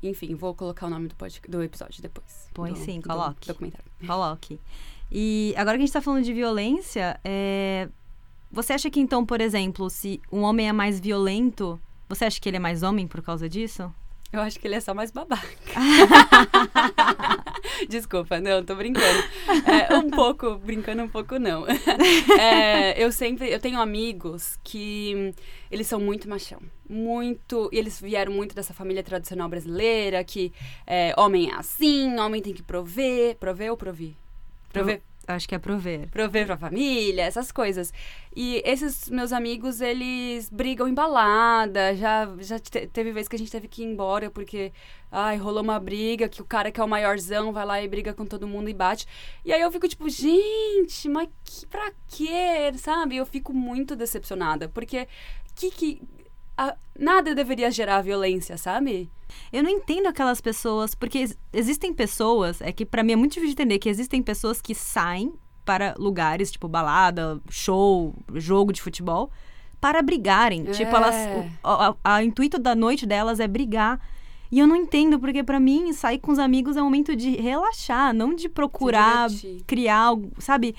enfim, 0.02 0.34
vou 0.34 0.54
colocar 0.54 0.86
o 0.86 0.90
nome 0.90 1.08
do, 1.08 1.16
pod, 1.16 1.40
do 1.48 1.62
episódio 1.62 2.02
depois. 2.02 2.50
Põe 2.52 2.72
do, 2.72 2.78
sim, 2.78 3.00
coloque. 3.00 3.48
documentário. 3.48 3.90
Coloque. 4.06 4.60
E 5.14 5.52
agora 5.58 5.76
que 5.76 5.82
a 5.82 5.86
gente 5.86 5.90
está 5.90 6.00
falando 6.00 6.24
de 6.24 6.32
violência, 6.32 7.20
é... 7.22 7.86
você 8.50 8.72
acha 8.72 8.88
que 8.88 8.98
então, 8.98 9.26
por 9.26 9.42
exemplo, 9.42 9.90
se 9.90 10.22
um 10.32 10.40
homem 10.40 10.70
é 10.70 10.72
mais 10.72 10.98
violento, 10.98 11.78
você 12.08 12.24
acha 12.24 12.40
que 12.40 12.48
ele 12.48 12.56
é 12.56 12.60
mais 12.60 12.82
homem 12.82 13.06
por 13.06 13.20
causa 13.20 13.46
disso? 13.46 13.92
Eu 14.32 14.40
acho 14.40 14.58
que 14.58 14.66
ele 14.66 14.76
é 14.76 14.80
só 14.80 14.94
mais 14.94 15.10
babaca. 15.10 15.46
Desculpa, 17.86 18.40
não, 18.40 18.64
tô 18.64 18.74
brincando. 18.74 19.22
É, 19.66 19.94
um 19.94 20.08
pouco, 20.08 20.54
brincando 20.56 21.02
um 21.02 21.08
pouco, 21.08 21.38
não. 21.38 21.66
É, 22.40 22.94
eu 22.96 23.12
sempre, 23.12 23.52
eu 23.52 23.60
tenho 23.60 23.78
amigos 23.78 24.58
que 24.64 25.34
eles 25.70 25.86
são 25.86 26.00
muito 26.00 26.26
machão. 26.26 26.62
Muito, 26.88 27.68
e 27.70 27.78
eles 27.78 28.00
vieram 28.00 28.32
muito 28.32 28.54
dessa 28.54 28.72
família 28.72 29.02
tradicional 29.02 29.50
brasileira, 29.50 30.24
que 30.24 30.50
é, 30.86 31.14
homem 31.18 31.50
é 31.50 31.54
assim, 31.54 32.18
homem 32.18 32.40
tem 32.40 32.54
que 32.54 32.62
prover. 32.62 33.36
Prover 33.36 33.70
ou 33.70 33.76
provir? 33.76 34.21
Prover. 34.72 35.02
Acho 35.26 35.48
que 35.48 35.54
é 35.54 35.58
prover. 35.58 36.08
Prover 36.10 36.46
pra 36.46 36.56
família, 36.56 37.22
essas 37.22 37.52
coisas. 37.52 37.92
E 38.34 38.60
esses 38.64 39.08
meus 39.08 39.32
amigos, 39.32 39.80
eles 39.80 40.50
brigam 40.50 40.88
em 40.88 40.94
balada. 40.94 41.94
Já, 41.94 42.28
já 42.40 42.58
te, 42.58 42.88
teve 42.88 43.12
vez 43.12 43.28
que 43.28 43.36
a 43.36 43.38
gente 43.38 43.50
teve 43.50 43.68
que 43.68 43.82
ir 43.82 43.86
embora 43.86 44.30
porque, 44.30 44.72
ai, 45.12 45.36
rolou 45.36 45.62
uma 45.62 45.78
briga 45.78 46.28
que 46.28 46.42
o 46.42 46.44
cara 46.44 46.72
que 46.72 46.80
é 46.80 46.84
o 46.84 46.88
maiorzão 46.88 47.52
vai 47.52 47.64
lá 47.64 47.80
e 47.80 47.86
briga 47.86 48.12
com 48.12 48.26
todo 48.26 48.48
mundo 48.48 48.68
e 48.68 48.74
bate. 48.74 49.06
E 49.44 49.52
aí 49.52 49.60
eu 49.60 49.70
fico 49.70 49.86
tipo, 49.86 50.08
gente, 50.08 51.08
mas 51.08 51.28
que, 51.44 51.66
pra 51.66 51.92
quê? 52.08 52.72
Sabe? 52.76 53.16
Eu 53.16 53.26
fico 53.26 53.54
muito 53.54 53.94
decepcionada. 53.94 54.68
Porque 54.68 55.06
que 55.54 55.70
que. 55.70 56.02
A, 56.56 56.76
nada 56.98 57.34
deveria 57.34 57.70
gerar 57.70 58.02
violência, 58.02 58.56
sabe? 58.56 59.10
Eu 59.52 59.62
não 59.62 59.70
entendo 59.70 60.06
aquelas 60.06 60.40
pessoas, 60.40 60.94
porque 60.94 61.28
existem 61.52 61.92
pessoas, 61.92 62.60
é 62.60 62.70
que 62.72 62.84
para 62.84 63.02
mim 63.02 63.12
é 63.12 63.16
muito 63.16 63.32
difícil 63.32 63.54
de 63.54 63.62
entender 63.62 63.78
que 63.78 63.88
existem 63.88 64.22
pessoas 64.22 64.60
que 64.60 64.74
saem 64.74 65.32
para 65.64 65.94
lugares, 65.96 66.50
tipo 66.50 66.68
balada, 66.68 67.40
show, 67.48 68.14
jogo 68.34 68.72
de 68.72 68.82
futebol, 68.82 69.30
para 69.80 70.02
brigarem. 70.02 70.64
É. 70.68 70.70
Tipo, 70.70 70.96
elas. 70.96 71.14
O, 71.64 72.22
intuito 72.22 72.58
da 72.58 72.74
noite 72.74 73.06
delas 73.06 73.40
é 73.40 73.48
brigar. 73.48 74.00
E 74.50 74.58
eu 74.58 74.66
não 74.66 74.76
entendo, 74.76 75.18
porque 75.18 75.42
para 75.42 75.58
mim, 75.58 75.92
sair 75.94 76.18
com 76.18 76.30
os 76.30 76.38
amigos 76.38 76.76
é 76.76 76.82
um 76.82 76.84
momento 76.84 77.16
de 77.16 77.36
relaxar, 77.36 78.12
não 78.12 78.34
de 78.34 78.50
procurar 78.50 79.28
criar 79.66 79.96
algo, 79.96 80.30
sabe? 80.38 80.76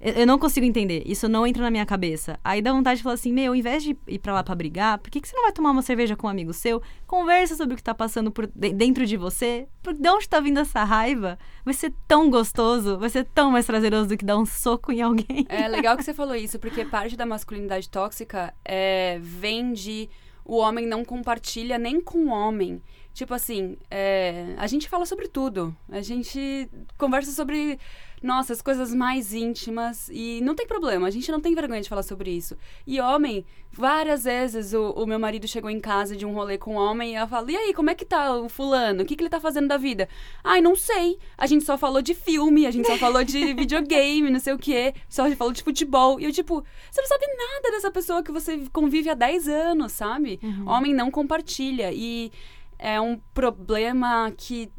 Eu 0.00 0.26
não 0.26 0.38
consigo 0.38 0.64
entender. 0.64 1.02
Isso 1.04 1.28
não 1.28 1.46
entra 1.46 1.62
na 1.62 1.70
minha 1.70 1.84
cabeça. 1.84 2.40
Aí 2.42 2.62
dá 2.62 2.72
vontade 2.72 2.98
de 2.98 3.02
falar 3.02 3.14
assim: 3.14 3.32
meu, 3.32 3.52
ao 3.52 3.56
invés 3.56 3.82
de 3.82 3.96
ir 4.08 4.18
pra 4.18 4.32
lá 4.32 4.42
pra 4.42 4.54
brigar, 4.54 4.98
por 4.98 5.10
que, 5.10 5.20
que 5.20 5.28
você 5.28 5.36
não 5.36 5.42
vai 5.42 5.52
tomar 5.52 5.70
uma 5.72 5.82
cerveja 5.82 6.16
com 6.16 6.26
um 6.26 6.30
amigo 6.30 6.54
seu? 6.54 6.82
Conversa 7.06 7.54
sobre 7.54 7.74
o 7.74 7.76
que 7.76 7.82
tá 7.82 7.94
passando 7.94 8.30
por 8.30 8.46
dentro 8.46 9.04
de 9.04 9.16
você. 9.18 9.68
Por 9.82 9.92
de 9.92 10.08
onde 10.08 10.26
tá 10.26 10.40
vindo 10.40 10.58
essa 10.58 10.82
raiva? 10.84 11.38
Vai 11.64 11.74
ser 11.74 11.92
tão 12.08 12.30
gostoso, 12.30 12.98
vai 12.98 13.10
ser 13.10 13.24
tão 13.24 13.50
mais 13.50 13.66
prazeroso 13.66 14.08
do 14.08 14.16
que 14.16 14.24
dar 14.24 14.38
um 14.38 14.46
soco 14.46 14.90
em 14.90 15.02
alguém. 15.02 15.46
É 15.50 15.68
legal 15.68 15.96
que 15.98 16.02
você 16.04 16.14
falou 16.14 16.34
isso, 16.34 16.58
porque 16.58 16.84
parte 16.86 17.14
da 17.14 17.26
masculinidade 17.26 17.90
tóxica 17.90 18.54
é, 18.64 19.18
vem 19.20 19.74
de 19.74 20.08
o 20.44 20.56
homem 20.56 20.86
não 20.86 21.04
compartilha 21.04 21.78
nem 21.78 22.00
com 22.00 22.26
o 22.26 22.28
homem 22.30 22.82
Tipo 23.12 23.34
assim, 23.34 23.76
é, 23.90 24.54
a 24.56 24.66
gente 24.66 24.88
fala 24.88 25.04
sobre 25.04 25.28
tudo. 25.28 25.76
A 25.90 26.00
gente 26.00 26.68
conversa 26.96 27.32
sobre, 27.32 27.78
nossa, 28.22 28.52
as 28.52 28.62
coisas 28.62 28.94
mais 28.94 29.34
íntimas. 29.34 30.08
E 30.12 30.40
não 30.42 30.54
tem 30.54 30.66
problema, 30.66 31.08
a 31.08 31.10
gente 31.10 31.30
não 31.30 31.40
tem 31.40 31.54
vergonha 31.54 31.80
de 31.80 31.88
falar 31.88 32.04
sobre 32.04 32.30
isso. 32.30 32.56
E 32.86 33.00
homem, 33.00 33.44
várias 33.72 34.24
vezes 34.24 34.72
o, 34.72 34.90
o 34.92 35.06
meu 35.06 35.18
marido 35.18 35.46
chegou 35.48 35.68
em 35.68 35.80
casa 35.80 36.16
de 36.16 36.24
um 36.24 36.32
rolê 36.32 36.56
com 36.56 36.74
um 36.74 36.78
homem 36.78 37.12
e 37.12 37.16
eu 37.16 37.26
falo: 37.26 37.50
e 37.50 37.56
aí, 37.56 37.74
como 37.74 37.90
é 37.90 37.94
que 37.94 38.04
tá 38.04 38.36
o 38.36 38.48
fulano? 38.48 39.02
O 39.02 39.04
que, 39.04 39.16
que 39.16 39.22
ele 39.22 39.30
tá 39.30 39.40
fazendo 39.40 39.66
da 39.66 39.76
vida? 39.76 40.08
Ai, 40.44 40.60
não 40.60 40.76
sei. 40.76 41.18
A 41.36 41.46
gente 41.46 41.64
só 41.64 41.76
falou 41.76 42.00
de 42.00 42.14
filme, 42.14 42.64
a 42.64 42.70
gente 42.70 42.86
só 42.86 42.96
falou 42.96 43.24
de 43.24 43.52
videogame, 43.54 44.30
não 44.30 44.40
sei 44.40 44.52
o 44.52 44.58
quê. 44.58 44.94
Só 45.08 45.28
falou 45.32 45.52
de 45.52 45.64
futebol. 45.64 46.20
E 46.20 46.24
eu, 46.24 46.32
tipo, 46.32 46.64
você 46.90 47.00
não 47.00 47.08
sabe 47.08 47.26
nada 47.26 47.70
dessa 47.72 47.90
pessoa 47.90 48.22
que 48.22 48.30
você 48.30 48.62
convive 48.72 49.10
há 49.10 49.14
10 49.14 49.48
anos, 49.48 49.92
sabe? 49.92 50.38
Uhum. 50.42 50.68
Homem 50.68 50.94
não 50.94 51.10
compartilha. 51.10 51.90
E 51.92 52.30
é 52.80 53.00
um 53.00 53.18
problema 53.32 54.32
que 54.36 54.72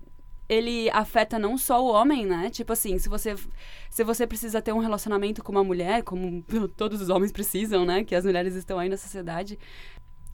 ele 0.50 0.90
afeta 0.90 1.40
não 1.40 1.58
só 1.58 1.82
o 1.82 1.88
homem, 1.88 2.26
né? 2.26 2.50
Tipo 2.50 2.74
assim, 2.74 3.00
se 3.00 3.08
você 3.08 3.36
se 3.90 4.04
você 4.04 4.28
precisa 4.28 4.62
ter 4.62 4.74
um 4.74 4.80
relacionamento 4.80 5.42
com 5.42 5.52
uma 5.52 5.64
mulher, 5.64 6.04
como 6.04 6.44
todos 6.76 7.02
os 7.02 7.10
homens 7.10 7.32
precisam, 7.32 7.86
né? 7.86 8.04
Que 8.04 8.14
as 8.14 8.26
mulheres 8.26 8.56
estão 8.56 8.78
aí 8.78 8.90
na 8.90 8.98
sociedade, 8.98 9.58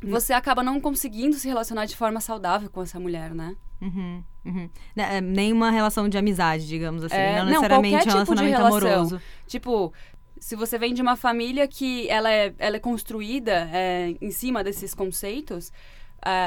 hum. 0.04 0.10
você 0.10 0.34
acaba 0.34 0.64
não 0.64 0.82
conseguindo 0.82 1.36
se 1.36 1.48
relacionar 1.48 1.86
de 1.86 1.96
forma 1.96 2.20
saudável 2.20 2.70
com 2.70 2.82
essa 2.82 3.00
mulher, 3.00 3.36
né? 3.36 3.56
Uhum, 3.80 4.24
uhum. 4.44 4.70
Né, 4.96 5.18
é, 5.18 5.22
nenhuma 5.22 5.70
relação 5.70 6.10
de 6.10 6.18
amizade, 6.18 6.68
digamos 6.68 7.04
assim. 7.04 7.16
É, 7.16 7.38
não 7.38 7.46
necessariamente 7.46 8.08
não, 8.08 8.14
um 8.14 8.16
relacionamento 8.16 8.26
tipo 8.26 8.36
de 8.36 8.50
relação. 8.50 8.90
amoroso. 8.90 9.22
Tipo, 9.46 9.94
se 10.40 10.56
você 10.56 10.80
vem 10.80 10.96
de 10.96 11.02
uma 11.02 11.16
família 11.16 11.68
que 11.68 12.10
ela 12.10 12.32
é, 12.32 12.54
ela 12.58 12.78
é 12.78 12.80
construída 12.80 13.70
é, 13.72 14.16
em 14.20 14.32
cima 14.32 14.64
desses 14.64 14.96
conceitos, 14.96 15.72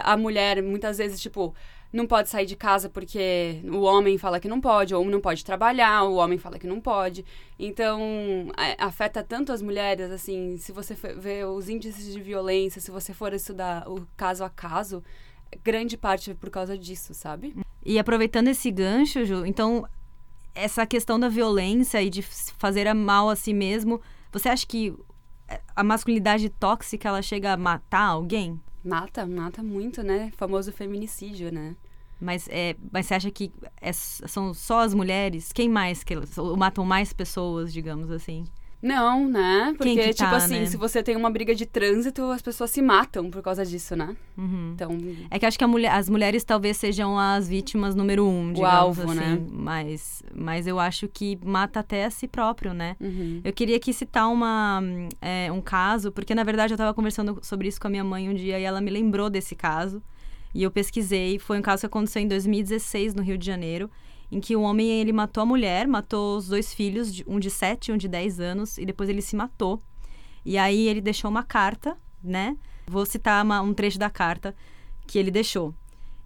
a 0.03 0.17
mulher 0.17 0.63
muitas 0.63 0.99
vezes, 0.99 1.21
tipo, 1.21 1.55
não 1.93 2.07
pode 2.07 2.29
sair 2.29 2.47
de 2.47 2.55
casa 2.55 2.89
porque 2.89 3.61
o 3.65 3.81
homem 3.81 4.17
fala 4.17 4.39
que 4.39 4.49
não 4.49 4.61
pode, 4.61 4.95
ou 4.95 5.05
não 5.05 5.21
pode 5.21 5.45
trabalhar, 5.45 6.05
o 6.05 6.15
homem 6.15 6.39
fala 6.39 6.59
que 6.59 6.67
não 6.67 6.81
pode. 6.81 7.25
Então, 7.59 8.01
afeta 8.79 9.23
tanto 9.23 9.53
as 9.53 9.61
mulheres, 9.61 10.11
assim, 10.11 10.57
se 10.57 10.71
você 10.73 10.95
ver 10.95 11.47
os 11.47 11.69
índices 11.69 12.13
de 12.13 12.21
violência, 12.21 12.81
se 12.81 12.91
você 12.91 13.13
for 13.13 13.33
estudar 13.33 13.89
o 13.89 14.07
caso 14.17 14.45
a 14.45 14.51
caso, 14.51 15.03
grande 15.65 15.97
parte 15.97 16.31
é 16.31 16.35
por 16.35 16.51
causa 16.51 16.79
disso, 16.79 17.13
sabe? 17.13 17.57
E 17.85 17.99
aproveitando 17.99 18.49
esse 18.49 18.71
gancho, 18.71 19.25
Ju, 19.25 19.45
então, 19.45 19.85
essa 20.55 20.87
questão 20.87 21.19
da 21.19 21.29
violência 21.29 22.01
e 22.03 22.09
de 22.09 22.23
fazer 22.23 22.93
mal 22.95 23.29
a 23.29 23.35
si 23.37 23.53
mesmo, 23.53 24.01
você 24.31 24.49
acha 24.49 24.67
que 24.67 24.95
a 25.75 25.83
masculinidade 25.83 26.49
tóxica, 26.51 27.09
ela 27.09 27.23
chega 27.23 27.53
a 27.53 27.57
matar 27.57 28.07
alguém? 28.07 28.61
Mata, 28.83 29.27
mata 29.27 29.63
muito, 29.63 30.03
né? 30.03 30.31
Famoso 30.37 30.73
feminicídio, 30.73 31.53
né? 31.53 31.77
Mas, 32.21 32.49
é, 32.51 32.77
mas 32.93 33.07
você 33.07 33.15
acha 33.15 33.31
que 33.31 33.51
é, 33.81 33.93
são 33.93 34.53
só 34.53 34.81
as 34.81 34.93
mulheres? 34.95 35.53
Quem 35.53 35.69
mais 35.69 36.05
que 36.05 36.15
matam 36.57 36.85
mais 36.85 37.13
pessoas, 37.13 37.73
digamos 37.73 38.11
assim? 38.11 38.45
Não, 38.83 39.29
né? 39.29 39.75
Porque, 39.77 39.95
que 39.95 40.15
tipo 40.15 40.31
tá, 40.31 40.37
assim, 40.37 40.61
né? 40.61 40.67
se 40.67 40.77
você 40.77 41.03
tem 41.03 41.15
uma 41.15 41.31
briga 41.31 41.55
de 41.55 41.67
trânsito, 41.67 42.23
as 42.31 42.41
pessoas 42.41 42.71
se 42.71 42.81
matam 42.81 43.31
por 43.31 43.43
causa 43.43 43.65
disso, 43.65 43.95
né? 43.95 44.17
Uhum. 44.37 44.73
Então. 44.75 44.99
É 45.31 45.39
que 45.39 45.45
acho 45.45 45.59
que 45.59 45.67
mulher, 45.67 45.93
as 45.93 46.09
mulheres 46.09 46.45
talvez 46.45 46.79
sejam 46.79 47.19
as 47.19 47.49
vítimas 47.49 47.95
número 47.95 48.27
um, 48.27 48.53
digamos 48.53 48.61
o 48.61 48.65
alvo, 48.65 49.03
assim. 49.11 49.21
Né? 49.21 49.47
Mas, 49.51 50.23
mas 50.35 50.67
eu 50.67 50.79
acho 50.81 51.09
que 51.09 51.39
mata 51.45 51.81
até 51.81 52.07
a 52.07 52.11
si 52.11 52.27
próprio, 52.27 52.73
né? 52.73 52.97
Uhum. 53.01 53.41
Eu 53.45 53.53
queria 53.53 53.77
aqui 53.77 53.93
citar 53.93 54.29
uma, 54.29 54.83
é, 55.21 55.53
um 55.53 55.61
caso, 55.61 56.11
porque 56.11 56.35
na 56.35 56.43
verdade 56.43 56.73
eu 56.73 56.77
estava 56.77 56.95
conversando 56.95 57.39
sobre 57.43 57.69
isso 57.69 57.81
com 57.81 57.87
a 57.87 57.91
minha 57.91 58.05
mãe 58.05 58.31
um 58.31 58.35
dia 58.35 58.59
e 58.59 58.63
ela 58.63 58.81
me 58.81 58.91
lembrou 58.91 59.29
desse 59.29 59.55
caso. 59.55 60.03
E 60.55 60.63
eu 60.63 60.71
pesquisei. 60.71 61.39
Foi 61.39 61.59
um 61.59 61.63
caso 61.63 61.81
que 61.81 61.87
aconteceu 61.87 62.23
em 62.23 62.27
2016 62.27 63.15
no 63.15 63.23
Rio 63.23 63.39
de 63.39 63.47
Janeiro 63.47 63.91
em 64.31 64.41
que 64.41 64.55
o 64.55 64.63
homem 64.63 64.89
ele 64.89 65.13
matou 65.13 65.43
a 65.43 65.47
mulher, 65.47 65.87
matou 65.87 66.37
os 66.37 66.49
dois 66.49 66.73
filhos, 66.73 67.23
um 67.27 67.39
de 67.41 67.51
7 67.51 67.89
e 67.89 67.93
um 67.93 67.97
de 67.97 68.09
10 68.09 68.41
anos, 68.41 68.79
e 68.79 68.87
depois 68.87 69.09
ele 69.09 69.23
se 69.23 69.35
matou. 69.35 69.83
E 70.45 70.57
aí 70.57 70.89
ele 70.89 71.01
deixou 71.01 71.31
uma 71.31 71.43
carta, 71.43 71.97
né? 72.23 72.57
Vou 72.87 73.05
citar 73.07 73.45
uma, 73.45 73.61
um 73.61 73.75
trecho 73.75 73.99
da 73.99 74.11
carta 74.11 74.55
que 75.07 75.19
ele 75.19 75.31
deixou. 75.31 75.75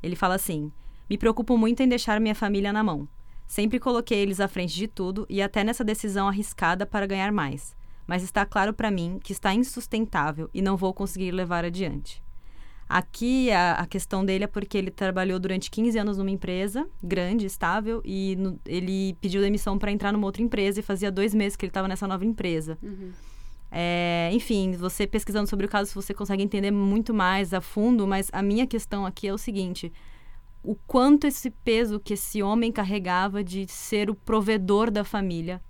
Ele 0.03 0.17
fala 0.17 0.35
assim: 0.35 0.71
Me 1.09 1.17
preocupo 1.17 1.57
muito 1.57 1.83
em 1.83 1.89
deixar 1.89 2.21
minha 2.21 2.35
família 2.35 2.73
na 2.73 2.83
mão. 2.83 3.09
Sempre 3.47 3.79
coloquei 3.79 4.19
eles 4.19 4.41
à 4.41 4.49
frente 4.49 4.75
de 4.75 4.89
tudo 4.89 5.27
e 5.29 5.43
até 5.43 5.63
nessa 5.63 5.85
decisão 5.85 6.27
arriscada 6.27 6.87
para 6.87 7.07
ganhar 7.07 7.31
mais. 7.31 7.77
Mas 8.07 8.23
está 8.23 8.45
claro 8.45 8.73
para 8.73 8.91
mim 8.91 9.19
que 9.23 9.33
está 9.33 9.55
insustentável 9.55 10.49
e 10.53 10.61
não 10.61 10.77
vou 10.77 10.93
conseguir 10.93 11.31
levar 11.31 11.65
adiante. 11.65 12.24
Aqui 12.89 13.51
a, 13.51 13.73
a, 13.73 13.87
questão 13.87 14.25
dele 14.25 14.45
é 14.45 14.47
porque 14.47 14.77
ele 14.77 14.91
trabalhou 14.91 15.39
durante 15.39 15.71
15 15.71 15.99
anos 15.99 16.19
numa 16.19 16.31
empresa 16.31 16.87
grande, 17.03 17.47
estável, 17.47 18.03
e 18.05 18.37
no, 18.39 18.61
ele 18.67 19.17
pediu 19.21 19.41
demissão 19.41 19.79
para 19.79 19.91
entrar 19.91 20.13
numa 20.13 20.27
outra 20.27 20.43
empresa 20.43 20.81
e 20.81 20.83
fazia 20.83 21.11
dois 21.11 21.35
meses 21.35 21.57
que 21.57 21.65
ele 21.65 21.71
estava 21.71 21.89
nessa 21.89 22.07
nova 22.07 22.25
empresa. 22.25 22.79
Uhum. 22.83 23.11
É, 23.71 24.31
enfim, 24.33 24.73
você 24.73 25.07
pesquisando 25.07 25.49
sobre 25.49 25.67
o 25.67 25.69
caso, 25.69 25.93
você 25.95 26.15
consegue 26.15 26.43
entender 26.43 26.71
muito 26.71 27.13
mais 27.13 27.53
a 27.53 27.61
fundo, 27.61 28.07
mas 28.07 28.29
a 28.33 28.43
minha 28.43 28.67
questão 28.67 29.05
aqui 29.05 29.27
é 29.27 29.33
o 29.33 29.39
seguinte: 29.39 29.93
o 30.63 30.77
quanto 30.87 31.27
esse 31.27 31.51
peso 31.51 31.99
que 31.99 32.15
esse 32.15 32.43
homem 32.43 32.71
carregava 32.71 33.43
de 33.43 33.67
ser 33.67 34.09
o 34.11 34.15
provedor 34.15 34.91
da 34.91 35.03
família, 35.05 35.61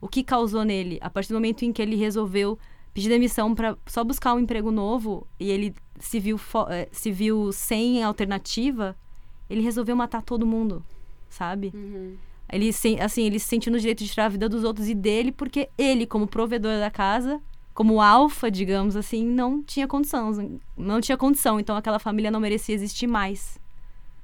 o 0.00 0.08
que 0.08 0.24
causou 0.24 0.64
nele, 0.64 0.98
a 1.02 1.10
partir 1.10 1.28
do 1.28 1.34
momento 1.34 1.64
em 1.64 1.72
que 1.72 1.82
ele 1.82 1.96
resolveu 1.96 2.58
pedir 2.92 3.08
demissão 3.08 3.54
para 3.54 3.76
só 3.86 4.02
buscar 4.02 4.34
um 4.34 4.40
emprego 4.40 4.70
novo 4.70 5.26
e 5.38 5.50
ele 5.50 5.74
se 5.98 6.18
viu, 6.18 6.40
eh, 6.68 6.88
se 6.90 7.10
viu 7.12 7.52
sem 7.52 8.02
alternativa, 8.02 8.96
ele 9.48 9.60
resolveu 9.60 9.94
matar 9.94 10.22
todo 10.22 10.46
mundo, 10.46 10.84
sabe? 11.28 11.70
Uhum. 11.74 12.16
Ele, 12.52 12.70
assim, 13.00 13.26
ele 13.26 13.38
se 13.38 13.46
sentiu 13.46 13.70
no 13.70 13.78
direito 13.78 14.02
de 14.02 14.10
tirar 14.10 14.26
a 14.26 14.28
vida 14.28 14.48
dos 14.48 14.64
outros 14.64 14.88
e 14.88 14.94
dele, 14.94 15.30
porque 15.30 15.68
ele, 15.78 16.06
como 16.06 16.26
provedor 16.26 16.78
da 16.80 16.90
casa, 16.90 17.40
como 17.72 18.00
alfa, 18.00 18.50
digamos 18.50 18.96
assim, 18.96 19.24
não 19.24 19.62
tinha 19.62 19.86
condição. 19.86 20.60
Não 20.76 21.00
tinha 21.00 21.16
condição. 21.16 21.60
Então 21.60 21.76
aquela 21.76 21.98
família 21.98 22.30
não 22.30 22.40
merecia 22.40 22.74
existir 22.74 23.06
mais, 23.06 23.58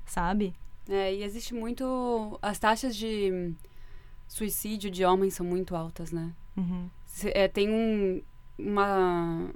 sabe? 0.05 0.55
É, 0.89 1.15
e 1.15 1.23
existe 1.23 1.55
muito. 1.55 2.39
As 2.43 2.59
taxas 2.59 2.97
de 2.97 3.53
suicídio 4.27 4.91
de 4.91 5.05
homens 5.05 5.35
são 5.35 5.47
muito 5.47 5.77
altas, 5.77 6.11
né? 6.11 6.33
Uhum. 6.57 6.89
É, 7.27 7.49
tem 7.49 7.71
um, 7.71 8.23
uma 8.59 9.51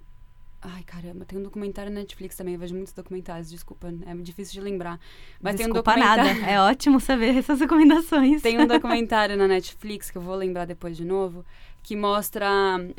Ai, 0.62 0.82
caramba, 0.82 1.24
tem 1.24 1.38
um 1.38 1.42
documentário 1.42 1.90
na 1.90 2.00
Netflix 2.00 2.36
também. 2.36 2.52
Eu 2.52 2.60
vejo 2.60 2.74
muitos 2.74 2.92
documentários, 2.92 3.48
desculpa, 3.48 3.88
é 4.04 4.14
difícil 4.16 4.52
de 4.52 4.60
lembrar. 4.60 5.00
Mas 5.40 5.56
desculpa 5.56 5.94
tem 5.94 6.02
um 6.02 6.06
documentário. 6.06 6.40
nada. 6.40 6.52
É 6.52 6.60
ótimo 6.60 7.00
saber 7.00 7.34
essas 7.34 7.60
recomendações. 7.60 8.42
Tem 8.42 8.60
um 8.60 8.66
documentário 8.68 9.38
na 9.38 9.48
Netflix 9.48 10.10
que 10.10 10.18
eu 10.18 10.22
vou 10.22 10.34
lembrar 10.34 10.66
depois 10.66 10.98
de 10.98 11.04
novo, 11.04 11.46
que 11.82 11.96
mostra 11.96 12.48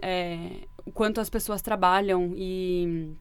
é, 0.02 0.66
o 0.84 0.92
quanto 0.92 1.22
as 1.22 1.30
pessoas 1.30 1.62
trabalham 1.62 2.34
e 2.36 3.14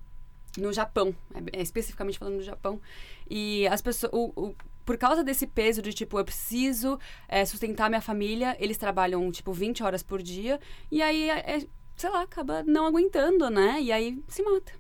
no 0.57 0.73
Japão, 0.73 1.15
é, 1.35 1.59
é 1.59 1.63
especificamente 1.63 2.19
falando 2.19 2.37
no 2.37 2.43
Japão. 2.43 2.81
E 3.29 3.67
as 3.69 3.83
pessoas. 3.83 4.11
O, 4.15 4.33
o, 4.35 4.55
por 4.87 4.97
causa 4.97 5.23
desse 5.23 5.47
peso 5.47 5.83
de, 5.83 5.93
tipo, 5.93 6.19
eu 6.19 6.25
preciso 6.25 6.99
é, 7.29 7.45
sustentar 7.45 7.89
minha 7.89 8.01
família, 8.01 8.57
eles 8.59 8.77
trabalham, 8.79 9.31
tipo, 9.31 9.53
20 9.53 9.85
horas 9.85 10.03
por 10.03 10.21
dia. 10.21 10.59
E 10.91 11.03
aí 11.03 11.29
é, 11.29 11.59
é 11.59 11.67
sei 12.01 12.09
lá, 12.09 12.23
acaba 12.23 12.63
não 12.67 12.87
aguentando, 12.87 13.51
né? 13.51 13.79
E 13.81 13.93
aí 13.93 14.19
se 14.27 14.43
mata. 14.43 14.73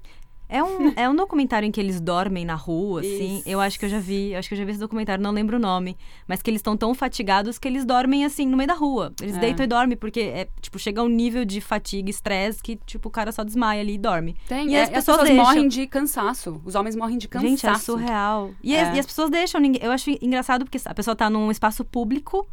É 0.48 0.64
um, 0.64 0.92
é 0.96 1.08
um 1.08 1.14
documentário 1.14 1.64
em 1.64 1.70
que 1.70 1.78
eles 1.78 2.00
dormem 2.00 2.44
na 2.44 2.56
rua, 2.56 3.02
assim. 3.02 3.36
Isso. 3.36 3.48
Eu 3.48 3.60
acho 3.60 3.78
que 3.78 3.84
eu 3.84 3.88
já 3.88 4.00
vi, 4.00 4.34
acho 4.34 4.48
que 4.48 4.54
eu 4.54 4.58
já 4.58 4.64
vi 4.64 4.72
esse 4.72 4.80
documentário, 4.80 5.22
não 5.22 5.30
lembro 5.30 5.58
o 5.58 5.60
nome. 5.60 5.96
Mas 6.26 6.42
que 6.42 6.50
eles 6.50 6.58
estão 6.58 6.76
tão 6.76 6.92
fatigados 6.92 7.56
que 7.56 7.68
eles 7.68 7.84
dormem, 7.84 8.24
assim, 8.24 8.46
no 8.46 8.56
meio 8.56 8.66
da 8.66 8.74
rua. 8.74 9.12
Eles 9.22 9.36
é. 9.36 9.38
deitam 9.38 9.64
e 9.64 9.68
dormem, 9.68 9.96
porque, 9.96 10.20
é, 10.20 10.48
tipo, 10.60 10.76
chega 10.76 11.04
um 11.04 11.08
nível 11.08 11.44
de 11.44 11.60
fadiga, 11.60 12.10
estresse, 12.10 12.60
que, 12.60 12.74
tipo, 12.84 13.08
o 13.08 13.12
cara 13.12 13.30
só 13.30 13.44
desmaia 13.44 13.80
ali 13.80 13.94
e 13.94 13.98
dorme. 13.98 14.34
Tem, 14.48 14.72
e 14.72 14.74
é, 14.74 14.82
as, 14.82 14.88
pessoas, 14.88 15.18
as 15.18 15.28
pessoas 15.28 15.46
morrem 15.46 15.68
de 15.68 15.86
cansaço. 15.86 16.60
Os 16.64 16.74
homens 16.74 16.96
morrem 16.96 17.16
de 17.16 17.28
cansaço. 17.28 17.48
Gente, 17.48 17.66
é 17.66 17.74
surreal. 17.74 18.50
E, 18.60 18.74
é. 18.74 18.80
As, 18.80 18.96
e 18.96 18.98
as 18.98 19.06
pessoas 19.06 19.30
deixam 19.30 19.60
ninguém. 19.60 19.80
Eu 19.84 19.92
acho 19.92 20.10
engraçado 20.20 20.64
porque 20.64 20.80
a 20.84 20.94
pessoa 20.94 21.14
tá 21.14 21.30
num 21.30 21.48
espaço 21.52 21.84
público 21.84 22.48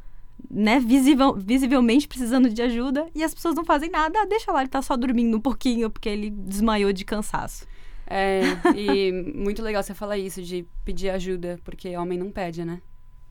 né, 0.50 0.79
visivel, 0.79 1.36
visivelmente 1.36 2.08
precisando 2.08 2.50
de 2.50 2.62
ajuda 2.62 3.08
e 3.13 3.24
as 3.24 3.34
pessoas 3.34 3.56
não 3.56 3.65
fazem 3.65 3.89
nada. 3.89 4.25
Deixa 4.25 4.51
lá, 4.51 4.62
ele 4.62 4.70
tá 4.70 4.82
só 4.82 4.96
dormindo 4.96 5.38
um 5.38 5.41
pouquinho 5.41 5.89
porque 5.89 6.10
ele 6.10 6.29
desmaiou 6.29 6.94
de 6.94 7.03
cansaço. 7.03 7.65
É, 8.10 8.41
e 8.75 9.12
muito 9.36 9.62
legal 9.62 9.84
você 9.84 9.94
falar 9.94 10.17
isso, 10.17 10.41
de 10.41 10.65
pedir 10.86 11.10
ajuda, 11.10 11.60
porque 11.63 11.96
homem 11.98 12.17
não 12.17 12.32
pede, 12.32 12.63
né? 12.63 12.82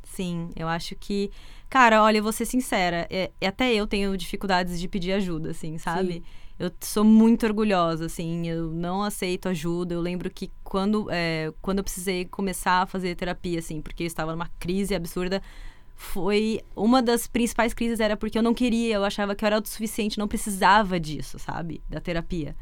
Sim, 0.02 0.50
eu 0.54 0.68
acho 0.68 0.94
que. 0.94 1.30
Cara, 1.68 2.02
olha, 2.02 2.18
eu 2.18 2.22
vou 2.22 2.32
ser 2.32 2.44
sincera, 2.44 3.06
é, 3.10 3.30
até 3.44 3.74
eu 3.74 3.86
tenho 3.86 4.16
dificuldades 4.16 4.78
de 4.78 4.86
pedir 4.86 5.12
ajuda, 5.12 5.50
assim, 5.50 5.78
sabe? 5.78 6.14
Sim. 6.14 6.22
Eu 6.58 6.70
sou 6.80 7.04
muito 7.04 7.44
orgulhosa, 7.44 8.06
assim, 8.06 8.48
eu 8.48 8.70
não 8.70 9.02
aceito 9.02 9.48
ajuda. 9.48 9.94
Eu 9.94 10.00
lembro 10.00 10.30
que 10.30 10.50
quando, 10.64 11.06
é, 11.10 11.52
quando 11.60 11.78
eu 11.78 11.84
precisei 11.84 12.24
começar 12.24 12.82
a 12.82 12.86
fazer 12.86 13.14
terapia, 13.14 13.58
assim, 13.58 13.82
porque 13.82 14.04
eu 14.04 14.06
estava 14.06 14.32
numa 14.32 14.48
crise 14.58 14.94
absurda, 14.94 15.42
foi 15.96 16.60
uma 16.76 17.02
das 17.02 17.26
principais 17.26 17.72
crises 17.72 18.00
era 18.00 18.16
porque 18.16 18.36
eu 18.36 18.42
não 18.42 18.52
queria, 18.52 18.96
eu 18.96 19.04
achava 19.04 19.34
que 19.34 19.42
eu 19.42 19.46
era 19.46 19.56
autossuficiente, 19.56 20.18
não 20.18 20.28
precisava 20.28 21.00
disso, 21.00 21.38
sabe? 21.38 21.82
Da 21.88 22.00
terapia. 22.00 22.54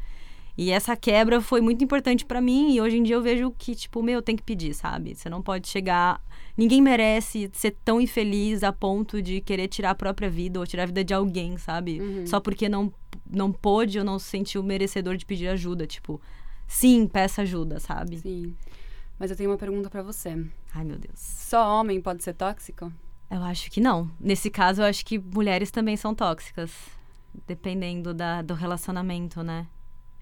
E 0.57 0.71
essa 0.71 0.95
quebra 0.95 1.41
foi 1.41 1.59
muito 1.59 1.83
importante 1.83 2.25
para 2.25 2.39
mim 2.39 2.73
e 2.73 2.79
hoje 2.79 2.97
em 2.97 3.03
dia 3.03 3.15
eu 3.15 3.21
vejo 3.21 3.51
que, 3.57 3.75
tipo, 3.75 4.01
meu, 4.01 4.21
tem 4.21 4.37
que 4.37 4.43
pedir, 4.43 4.73
sabe? 4.73 5.13
Você 5.13 5.29
não 5.29 5.41
pode 5.41 5.67
chegar. 5.67 6.21
Ninguém 6.55 6.81
merece 6.81 7.49
ser 7.53 7.75
tão 7.83 7.99
infeliz 7.99 8.63
a 8.63 8.71
ponto 8.71 9.21
de 9.21 9.41
querer 9.41 9.67
tirar 9.67 9.89
a 9.91 9.95
própria 9.95 10.29
vida 10.29 10.57
ou 10.57 10.65
tirar 10.65 10.83
a 10.83 10.85
vida 10.85 11.03
de 11.03 11.13
alguém, 11.13 11.57
sabe? 11.57 11.99
Uhum. 11.99 12.25
Só 12.25 12.39
porque 12.39 12.69
não, 12.69 12.91
não 13.29 13.51
pôde 13.51 13.99
ou 13.99 14.05
não 14.05 14.17
se 14.17 14.29
sentiu 14.29 14.63
merecedor 14.63 15.17
de 15.17 15.25
pedir 15.25 15.49
ajuda. 15.49 15.85
Tipo, 15.85 16.21
sim, 16.65 17.05
peça 17.05 17.41
ajuda, 17.41 17.81
sabe? 17.81 18.19
Sim. 18.19 18.55
Mas 19.19 19.31
eu 19.31 19.35
tenho 19.35 19.49
uma 19.49 19.57
pergunta 19.57 19.89
para 19.89 20.03
você. 20.03 20.41
Ai, 20.73 20.85
meu 20.85 20.97
Deus. 20.97 21.19
Só 21.19 21.81
homem 21.81 21.99
pode 22.01 22.23
ser 22.23 22.33
tóxico? 22.33 22.93
Eu 23.29 23.41
acho 23.43 23.69
que 23.71 23.81
não. 23.81 24.09
Nesse 24.19 24.49
caso, 24.49 24.81
eu 24.81 24.85
acho 24.85 25.05
que 25.05 25.17
mulheres 25.17 25.71
também 25.71 25.97
são 25.97 26.13
tóxicas. 26.13 26.71
Dependendo 27.47 28.13
da, 28.13 28.41
do 28.41 28.53
relacionamento, 28.53 29.43
né? 29.43 29.67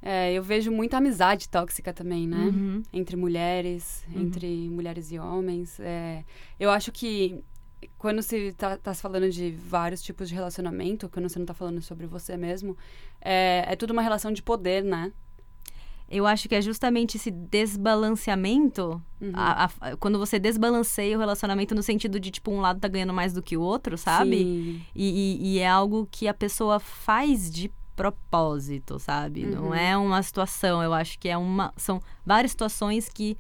É, 0.01 0.33
eu 0.33 0.43
vejo 0.43 0.72
muita 0.72 0.98
amizade 0.98 1.48
tóxica 1.48 1.93
também, 1.93 2.27
né? 2.27 2.38
Uhum. 2.38 2.83
Entre 2.91 3.15
mulheres, 3.15 4.03
Uhum. 4.13 4.22
entre 4.24 4.48
mulheres 4.69 5.12
e 5.12 5.19
homens. 5.19 5.79
É, 5.79 6.25
eu 6.60 6.69
acho 6.72 6.91
que 6.91 7.41
quando 7.98 8.22
se 8.22 8.51
tá, 8.53 8.77
tá 8.77 8.93
se 8.93 9.01
falando 9.01 9.29
de 9.29 9.51
vários 9.51 10.01
tipos 10.01 10.27
de 10.27 10.36
relacionamento, 10.36 11.07
quando 11.07 11.29
você 11.29 11.38
não 11.39 11.45
tá 11.45 11.53
falando 11.53 11.81
sobre 11.81 12.05
você 12.07 12.36
mesmo, 12.36 12.75
é, 13.22 13.63
é 13.67 13.75
tudo 13.75 13.91
uma 13.91 14.01
relação 14.01 14.31
de 14.31 14.41
poder, 14.41 14.83
né? 14.83 15.12
Eu 16.15 16.27
acho 16.27 16.48
que 16.48 16.55
é 16.55 16.62
justamente 16.62 17.17
esse 17.17 17.32
desbalanceamento. 17.32 19.01
Uhum. 19.22 19.32
a- 19.36 19.70
a- 19.79 19.96
quando 19.98 20.20
você 20.20 20.38
desbalanceia 20.38 21.15
o 21.15 21.20
relacionamento 21.20 21.74
no 21.74 21.82
sentido 21.82 22.20
de, 22.20 22.29
tipo, 22.29 22.51
um 22.51 22.60
lado 22.60 22.82
tá 22.82 22.89
ganhando 22.89 23.13
mais 23.13 23.32
do 23.32 23.41
que 23.41 23.55
o 23.55 23.62
outro, 23.62 23.98
sabe? 23.98 24.36
E, 24.36 24.82
e- 24.93 25.53
e 25.55 25.60
é 25.60 25.67
algo 25.70 26.05
que 26.12 26.27
a 26.27 26.34
pessoa 26.34 26.77
faz 26.77 27.50
de 27.50 27.72
propósito, 27.96 29.00
sabe? 29.00 29.46
Não 29.46 29.67
Uhum. 29.67 29.74
é 29.74 29.96
uma 29.98 30.22
situação, 30.22 30.84
eu 30.84 30.93
acho 30.93 31.17
que 31.17 31.29
é 31.29 31.38
uma. 31.38 31.74
São 31.77 32.01
várias 32.25 32.51
situações 32.51 33.08
que 33.08 33.38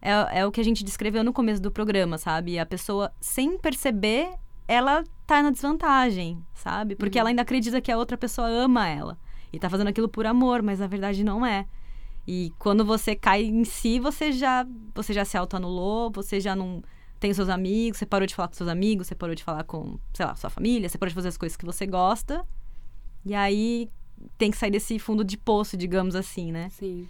é, 0.00 0.40
é 0.40 0.46
o 0.46 0.52
que 0.52 0.60
a 0.60 0.64
gente 0.64 0.84
descreveu 0.84 1.24
no 1.24 1.32
começo 1.32 1.60
do 1.60 1.70
programa, 1.72 2.16
sabe? 2.16 2.56
A 2.58 2.64
pessoa, 2.66 3.10
sem 3.20 3.58
perceber, 3.58 4.28
ela 4.68 5.02
tá 5.26 5.42
na 5.42 5.50
desvantagem, 5.50 6.38
sabe? 6.54 6.94
Porque 6.94 7.18
Uhum. 7.18 7.20
ela 7.22 7.28
ainda 7.30 7.42
acredita 7.42 7.80
que 7.80 7.90
a 7.90 7.96
outra 7.98 8.16
pessoa 8.16 8.46
ama 8.46 8.86
ela. 8.88 9.18
E 9.52 9.58
tá 9.58 9.68
fazendo 9.68 9.88
aquilo 9.88 10.08
por 10.08 10.26
amor, 10.26 10.62
mas 10.62 10.78
na 10.78 10.86
verdade 10.86 11.24
não 11.24 11.44
é. 11.44 11.66
E 12.26 12.52
quando 12.58 12.84
você 12.84 13.14
cai 13.14 13.42
em 13.42 13.64
si, 13.64 13.98
você 13.98 14.32
já, 14.32 14.66
você 14.94 15.12
já 15.12 15.24
se 15.24 15.36
autoanulou, 15.36 16.10
você 16.10 16.40
já 16.40 16.56
não 16.56 16.82
tem 17.20 17.32
seus 17.32 17.48
amigos, 17.48 17.98
você 17.98 18.06
parou 18.06 18.26
de 18.26 18.34
falar 18.34 18.48
com 18.48 18.54
seus 18.54 18.68
amigos, 18.68 19.06
você 19.06 19.14
parou 19.14 19.34
de 19.34 19.42
falar 19.44 19.64
com, 19.64 19.98
sei 20.12 20.26
lá, 20.26 20.34
sua 20.34 20.50
família, 20.50 20.88
você 20.88 20.98
parou 20.98 21.10
de 21.10 21.14
fazer 21.14 21.28
as 21.28 21.36
coisas 21.36 21.56
que 21.56 21.64
você 21.64 21.86
gosta. 21.86 22.44
E 23.24 23.34
aí 23.34 23.88
tem 24.38 24.50
que 24.50 24.56
sair 24.56 24.70
desse 24.70 24.98
fundo 24.98 25.24
de 25.24 25.36
poço, 25.36 25.76
digamos 25.76 26.14
assim, 26.14 26.52
né? 26.52 26.68
Sim. 26.70 27.08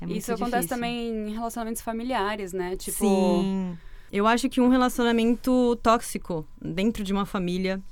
É 0.00 0.06
muito 0.06 0.18
Isso 0.18 0.32
acontece 0.32 0.68
difícil. 0.68 0.76
também 0.76 1.28
em 1.28 1.32
relacionamentos 1.32 1.82
familiares, 1.82 2.52
né? 2.52 2.76
Tipo, 2.76 2.98
Sim. 2.98 3.78
Eu 4.12 4.26
acho 4.26 4.48
que 4.48 4.60
um 4.60 4.68
relacionamento 4.68 5.76
tóxico 5.82 6.46
dentro 6.60 7.02
de 7.02 7.12
uma 7.12 7.26
família 7.26 7.82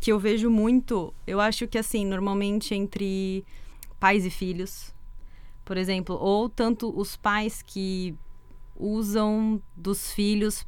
que 0.00 0.12
eu 0.12 0.18
vejo 0.18 0.50
muito, 0.50 1.14
eu 1.26 1.40
acho 1.40 1.66
que 1.66 1.78
assim, 1.78 2.04
normalmente 2.04 2.74
entre 2.74 3.44
pais 3.98 4.26
e 4.26 4.30
filhos, 4.30 4.93
por 5.64 5.76
exemplo, 5.76 6.16
ou 6.16 6.48
tanto 6.48 6.92
os 6.98 7.16
pais 7.16 7.62
que 7.62 8.14
usam 8.76 9.62
dos 9.76 10.12
filhos 10.12 10.66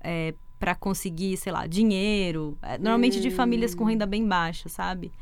é, 0.00 0.34
para 0.58 0.74
conseguir, 0.74 1.36
sei 1.36 1.52
lá, 1.52 1.66
dinheiro, 1.66 2.56
é, 2.62 2.78
normalmente 2.78 3.20
de 3.20 3.30
famílias 3.30 3.74
com 3.74 3.84
renda 3.84 4.06
bem 4.06 4.26
baixa, 4.26 4.68
sabe? 4.68 5.12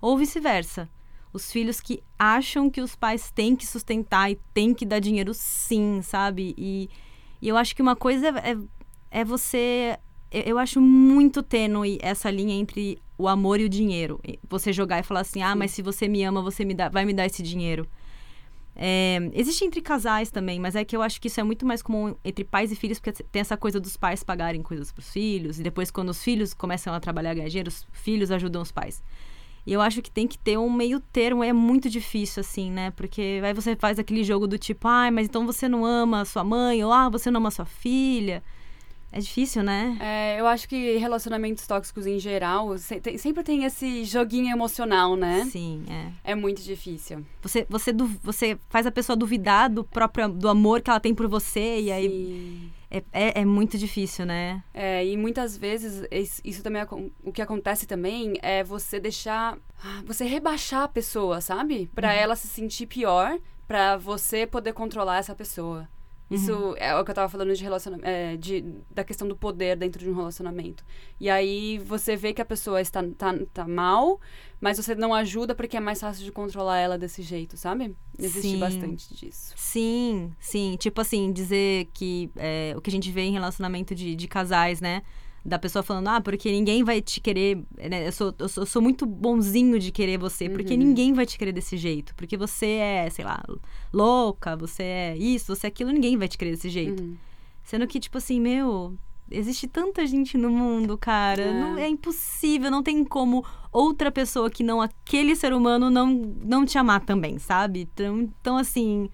Ou 0.00 0.16
vice-versa. 0.16 0.88
Os 1.32 1.52
filhos 1.52 1.80
que 1.80 2.02
acham 2.18 2.70
que 2.70 2.80
os 2.80 2.96
pais 2.96 3.30
têm 3.30 3.54
que 3.54 3.66
sustentar 3.66 4.30
e 4.30 4.38
têm 4.54 4.72
que 4.72 4.86
dar 4.86 5.00
dinheiro 5.00 5.34
sim, 5.34 6.00
sabe? 6.02 6.54
E, 6.56 6.88
e 7.42 7.48
eu 7.48 7.56
acho 7.56 7.76
que 7.76 7.82
uma 7.82 7.96
coisa 7.96 8.28
é, 8.28 8.52
é, 8.52 8.58
é 9.20 9.24
você. 9.24 9.98
Eu, 10.30 10.42
eu 10.42 10.58
acho 10.58 10.80
muito 10.80 11.42
tênue 11.42 11.98
essa 12.00 12.30
linha 12.30 12.54
entre 12.54 12.98
o 13.18 13.28
amor 13.28 13.60
e 13.60 13.64
o 13.64 13.68
dinheiro. 13.68 14.20
Você 14.48 14.72
jogar 14.72 15.00
e 15.00 15.02
falar 15.02 15.20
assim: 15.20 15.42
ah, 15.42 15.54
mas 15.54 15.72
se 15.72 15.82
você 15.82 16.08
me 16.08 16.22
ama, 16.22 16.40
você 16.40 16.64
me 16.64 16.72
dá, 16.72 16.88
vai 16.88 17.04
me 17.04 17.12
dar 17.12 17.26
esse 17.26 17.42
dinheiro. 17.42 17.86
É, 18.78 19.30
existe 19.32 19.64
entre 19.64 19.80
casais 19.80 20.30
também, 20.30 20.60
mas 20.60 20.76
é 20.76 20.84
que 20.84 20.94
eu 20.94 21.00
acho 21.00 21.18
que 21.18 21.28
isso 21.28 21.40
é 21.40 21.42
muito 21.42 21.64
mais 21.64 21.80
comum 21.80 22.14
entre 22.22 22.44
pais 22.44 22.70
e 22.70 22.76
filhos, 22.76 22.98
porque 23.00 23.24
tem 23.24 23.40
essa 23.40 23.56
coisa 23.56 23.80
dos 23.80 23.96
pais 23.96 24.22
pagarem 24.22 24.62
coisas 24.62 24.92
para 24.92 25.00
os 25.00 25.10
filhos, 25.10 25.58
e 25.58 25.62
depois, 25.62 25.90
quando 25.90 26.10
os 26.10 26.22
filhos 26.22 26.52
começam 26.52 26.92
a 26.92 27.00
trabalhar 27.00 27.32
ganhar 27.34 27.48
dinheiro, 27.48 27.68
os 27.70 27.86
filhos 27.92 28.30
ajudam 28.30 28.60
os 28.60 28.70
pais. 28.70 29.02
E 29.66 29.72
eu 29.72 29.80
acho 29.80 30.02
que 30.02 30.10
tem 30.10 30.28
que 30.28 30.38
ter 30.38 30.58
um 30.58 30.70
meio 30.70 31.00
termo, 31.00 31.42
é 31.42 31.52
muito 31.52 31.88
difícil, 31.90 32.40
assim, 32.40 32.70
né? 32.70 32.92
Porque 32.92 33.40
aí 33.42 33.52
você 33.52 33.74
faz 33.74 33.98
aquele 33.98 34.22
jogo 34.22 34.46
do 34.46 34.58
tipo, 34.58 34.86
ai, 34.86 35.10
mas 35.10 35.26
então 35.26 35.44
você 35.46 35.68
não 35.68 35.84
ama 35.84 36.20
a 36.20 36.24
sua 36.24 36.44
mãe, 36.44 36.84
ou 36.84 36.92
ah, 36.92 37.08
você 37.08 37.30
não 37.30 37.38
ama 37.38 37.48
a 37.48 37.52
sua 37.52 37.64
filha. 37.64 38.44
É 39.16 39.18
difícil, 39.18 39.62
né? 39.62 39.96
É, 39.98 40.38
eu 40.38 40.46
acho 40.46 40.68
que 40.68 40.98
relacionamentos 40.98 41.66
tóxicos 41.66 42.06
em 42.06 42.18
geral 42.18 42.76
se- 42.76 43.00
tem- 43.00 43.16
sempre 43.16 43.42
tem 43.42 43.64
esse 43.64 44.04
joguinho 44.04 44.50
emocional, 44.52 45.16
né? 45.16 45.48
Sim, 45.50 45.84
é. 45.88 46.32
É 46.32 46.34
muito 46.34 46.60
difícil. 46.60 47.24
Você, 47.40 47.66
você, 47.66 47.92
você 48.22 48.58
faz 48.68 48.86
a 48.86 48.90
pessoa 48.90 49.16
duvidar 49.16 49.70
do 49.70 49.82
próprio 49.82 50.28
do 50.28 50.50
amor 50.50 50.82
que 50.82 50.90
ela 50.90 51.00
tem 51.00 51.14
por 51.14 51.26
você, 51.28 51.80
e 51.80 51.90
aí 51.90 52.08
Sim. 52.10 52.70
é, 52.90 53.02
é, 53.10 53.40
é 53.40 53.44
muito 53.46 53.78
difícil, 53.78 54.26
né? 54.26 54.62
É, 54.74 55.06
e 55.06 55.16
muitas 55.16 55.56
vezes 55.56 56.06
es- 56.10 56.42
isso 56.44 56.62
também 56.62 56.82
acon- 56.82 57.08
o 57.24 57.32
que 57.32 57.40
acontece 57.40 57.86
também 57.86 58.34
é 58.42 58.62
você 58.62 59.00
deixar 59.00 59.56
ah, 59.82 60.02
você 60.04 60.26
rebaixar 60.26 60.82
a 60.82 60.88
pessoa, 60.88 61.40
sabe? 61.40 61.88
Pra 61.94 62.12
ela 62.12 62.36
se 62.36 62.48
sentir 62.48 62.84
pior, 62.84 63.38
pra 63.66 63.96
você 63.96 64.46
poder 64.46 64.74
controlar 64.74 65.16
essa 65.20 65.34
pessoa. 65.34 65.88
Isso 66.28 66.74
é 66.78 66.94
o 66.96 67.04
que 67.04 67.10
eu 67.12 67.14
tava 67.14 67.28
falando 67.28 67.54
de 67.54 67.62
relacionamento, 67.62 68.08
de, 68.38 68.64
da 68.90 69.04
questão 69.04 69.28
do 69.28 69.36
poder 69.36 69.76
dentro 69.76 70.02
de 70.02 70.10
um 70.10 70.14
relacionamento. 70.14 70.84
E 71.20 71.30
aí 71.30 71.78
você 71.78 72.16
vê 72.16 72.32
que 72.32 72.42
a 72.42 72.44
pessoa 72.44 72.80
está 72.80 73.00
tá, 73.16 73.32
tá 73.52 73.68
mal, 73.68 74.20
mas 74.60 74.76
você 74.76 74.94
não 74.96 75.14
ajuda 75.14 75.54
porque 75.54 75.76
é 75.76 75.80
mais 75.80 76.00
fácil 76.00 76.24
de 76.24 76.32
controlar 76.32 76.78
ela 76.78 76.98
desse 76.98 77.22
jeito, 77.22 77.56
sabe? 77.56 77.94
Existe 78.18 78.50
Sim. 78.50 78.58
bastante 78.58 79.14
disso. 79.14 79.52
Sim, 79.54 80.32
sim. 80.40 80.76
Tipo 80.78 81.00
assim, 81.00 81.32
dizer 81.32 81.88
que 81.94 82.28
é, 82.34 82.74
o 82.76 82.80
que 82.80 82.90
a 82.90 82.92
gente 82.92 83.12
vê 83.12 83.22
em 83.22 83.32
relacionamento 83.32 83.94
de, 83.94 84.16
de 84.16 84.26
casais, 84.26 84.80
né? 84.80 85.02
Da 85.46 85.58
pessoa 85.60 85.82
falando, 85.82 86.08
ah, 86.08 86.20
porque 86.20 86.50
ninguém 86.50 86.82
vai 86.82 87.00
te 87.00 87.20
querer. 87.20 87.62
né, 87.78 88.08
Eu, 88.08 88.12
sou, 88.12 88.34
eu, 88.38 88.48
sou, 88.48 88.62
eu 88.62 88.66
sou 88.66 88.82
muito 88.82 89.06
bonzinho 89.06 89.78
de 89.78 89.92
querer 89.92 90.18
você, 90.18 90.48
porque 90.48 90.72
Uhum. 90.74 90.80
ninguém 90.80 91.12
vai 91.12 91.24
te 91.24 91.38
querer 91.38 91.52
desse 91.52 91.76
jeito. 91.76 92.14
Porque 92.16 92.36
você 92.36 92.66
é, 92.66 93.08
sei 93.10 93.24
lá, 93.24 93.40
louca, 93.92 94.56
você 94.56 94.82
é 94.82 95.16
isso, 95.16 95.54
você 95.54 95.66
é 95.66 95.68
aquilo, 95.68 95.92
ninguém 95.92 96.16
vai 96.16 96.26
te 96.26 96.36
querer 96.36 96.50
desse 96.50 96.68
jeito. 96.68 97.00
Uhum. 97.00 97.16
Sendo 97.62 97.86
que, 97.86 98.00
tipo 98.00 98.18
assim, 98.18 98.40
meu, 98.40 98.96
existe 99.30 99.68
tanta 99.68 100.04
gente 100.06 100.36
no 100.36 100.50
mundo, 100.50 100.98
cara. 100.98 101.42
É. 101.42 101.52
Não, 101.60 101.78
é 101.78 101.88
impossível, 101.88 102.70
não 102.70 102.82
tem 102.82 103.04
como 103.04 103.44
outra 103.72 104.10
pessoa 104.10 104.50
que 104.50 104.64
não 104.64 104.80
aquele 104.82 105.36
ser 105.36 105.52
humano 105.52 105.90
não, 105.90 106.06
não 106.44 106.64
te 106.66 106.76
amar 106.76 107.04
também, 107.04 107.38
sabe? 107.38 107.88
Então, 107.92 108.18
então 108.40 108.56
assim. 108.56 109.08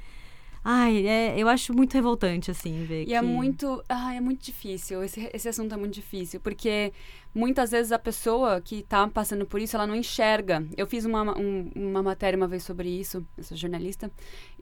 Ai, 0.65 1.07
é, 1.07 1.35
eu 1.39 1.49
acho 1.49 1.75
muito 1.75 1.95
revoltante, 1.95 2.51
assim, 2.51 2.85
ver 2.85 3.03
E 3.03 3.07
que... 3.07 3.15
é 3.15 3.21
muito. 3.23 3.83
Ah, 3.89 4.15
é 4.15 4.21
muito 4.21 4.45
difícil. 4.45 5.03
Esse, 5.03 5.29
esse 5.35 5.49
assunto 5.49 5.75
é 5.75 5.77
muito 5.77 5.95
difícil. 5.95 6.39
Porque 6.41 6.93
muitas 7.35 7.73
vezes 7.73 7.91
a 7.91 7.99
pessoa 7.99 8.61
que 8.61 8.83
tá 8.83 9.07
passando 9.09 9.45
por 9.45 9.61
isso, 9.61 9.75
ela 9.77 9.87
não 9.89 9.97
enxerga. 9.97 10.65
Eu 10.77 10.87
fiz 10.87 11.05
uma, 11.05 11.37
um- 11.37 11.71
uma 11.75 12.03
matéria 12.03 12.37
uma 12.37 12.47
vez 12.47 12.63
sobre 12.63 12.89
isso, 12.89 13.27
eu 13.37 13.43
sou 13.45 13.57
jornalista. 13.57 14.11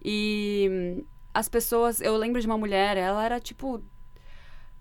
E 0.02 1.04
as 1.34 1.48
pessoas. 1.50 2.00
Eu 2.00 2.16
lembro 2.16 2.40
de 2.40 2.46
uma 2.46 2.56
mulher, 2.58 2.96
ela 2.96 3.22
era 3.24 3.38
tipo. 3.38 3.82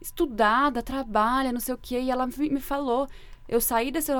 Estudada, 0.01 0.81
trabalha, 0.81 1.51
não 1.51 1.59
sei 1.59 1.73
o 1.73 1.77
quê. 1.77 1.99
E 1.99 2.09
ela 2.11 2.25
me 2.27 2.61
falou. 2.61 3.07
Eu 3.47 3.59
saí 3.59 3.91
desse, 3.91 4.11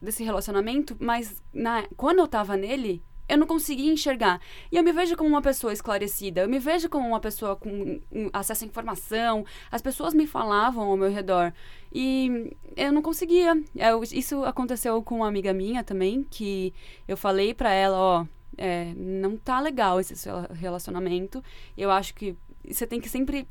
desse 0.00 0.24
relacionamento, 0.24 0.96
mas 0.98 1.42
na, 1.52 1.84
quando 1.98 2.20
eu 2.20 2.26
tava 2.26 2.56
nele, 2.56 3.02
eu 3.30 3.38
não 3.38 3.46
conseguia 3.46 3.92
enxergar. 3.92 4.40
E 4.70 4.76
eu 4.76 4.82
me 4.82 4.92
vejo 4.92 5.16
como 5.16 5.28
uma 5.30 5.40
pessoa 5.42 5.72
esclarecida, 5.72 6.42
eu 6.42 6.48
me 6.48 6.58
vejo 6.58 6.88
como 6.88 7.06
uma 7.06 7.20
pessoa 7.20 7.56
com 7.56 8.00
acesso 8.32 8.64
à 8.64 8.66
informação. 8.66 9.44
As 9.70 9.80
pessoas 9.80 10.12
me 10.12 10.26
falavam 10.26 10.90
ao 10.90 10.96
meu 10.96 11.10
redor. 11.10 11.52
E 11.92 12.54
eu 12.76 12.92
não 12.92 13.02
conseguia. 13.02 13.52
Eu- 13.74 14.02
isso 14.02 14.44
aconteceu 14.44 15.02
com 15.02 15.16
uma 15.16 15.28
amiga 15.28 15.52
minha 15.52 15.82
também, 15.84 16.24
que 16.30 16.72
eu 17.06 17.16
falei 17.16 17.54
pra 17.54 17.72
ela, 17.72 17.96
ó, 17.98 18.26
é, 18.56 18.92
não 18.96 19.36
tá 19.36 19.60
legal 19.60 19.98
esse 20.00 20.16
seu 20.16 20.42
relacionamento. 20.52 21.42
Eu 21.76 21.90
acho 21.90 22.14
que 22.14 22.36
você 22.68 22.86
tem 22.86 23.00
que 23.00 23.08
sempre 23.08 23.46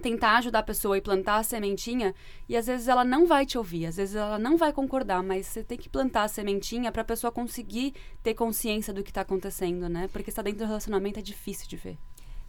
tentar 0.00 0.38
ajudar 0.38 0.60
a 0.60 0.62
pessoa 0.62 0.98
e 0.98 1.00
plantar 1.00 1.36
a 1.36 1.42
sementinha, 1.42 2.14
e 2.48 2.56
às 2.56 2.66
vezes 2.66 2.88
ela 2.88 3.04
não 3.04 3.26
vai 3.26 3.46
te 3.46 3.56
ouvir, 3.56 3.86
às 3.86 3.96
vezes 3.96 4.16
ela 4.16 4.38
não 4.38 4.56
vai 4.56 4.72
concordar, 4.72 5.22
mas 5.22 5.46
você 5.46 5.62
tem 5.62 5.78
que 5.78 5.88
plantar 5.88 6.24
a 6.24 6.28
sementinha 6.28 6.90
pra 6.90 7.04
pessoa 7.04 7.30
conseguir 7.30 7.94
ter 8.22 8.34
consciência 8.34 8.92
do 8.92 9.02
que 9.02 9.12
tá 9.12 9.20
acontecendo, 9.20 9.88
né? 9.88 10.08
Porque 10.12 10.30
estar 10.30 10.42
dentro 10.42 10.60
do 10.60 10.66
relacionamento 10.66 11.18
é 11.18 11.22
difícil 11.22 11.68
de 11.68 11.76
ver. 11.76 11.98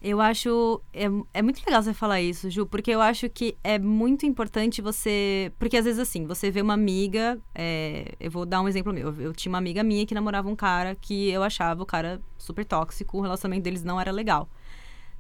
Eu 0.01 0.19
acho. 0.19 0.81
É, 0.91 1.05
é 1.31 1.41
muito 1.43 1.61
legal 1.63 1.83
você 1.83 1.93
falar 1.93 2.19
isso, 2.19 2.49
Ju, 2.49 2.65
porque 2.65 2.89
eu 2.89 2.99
acho 2.99 3.29
que 3.29 3.55
é 3.63 3.77
muito 3.77 4.25
importante 4.25 4.81
você. 4.81 5.53
Porque 5.59 5.77
às 5.77 5.85
vezes, 5.85 5.99
assim, 5.99 6.25
você 6.25 6.49
vê 6.49 6.59
uma 6.59 6.73
amiga. 6.73 7.39
É, 7.53 8.15
eu 8.19 8.31
vou 8.31 8.43
dar 8.43 8.61
um 8.61 8.67
exemplo 8.67 8.91
meu. 8.91 9.09
Eu, 9.09 9.21
eu 9.21 9.33
tinha 9.33 9.51
uma 9.51 9.59
amiga 9.59 9.83
minha 9.83 10.03
que 10.03 10.15
namorava 10.15 10.49
um 10.49 10.55
cara 10.55 10.95
que 10.95 11.29
eu 11.29 11.43
achava 11.43 11.83
o 11.83 11.85
cara 11.85 12.19
super 12.35 12.65
tóxico, 12.65 13.19
o 13.19 13.21
relacionamento 13.21 13.63
deles 13.63 13.83
não 13.83 14.01
era 14.01 14.11
legal. 14.11 14.49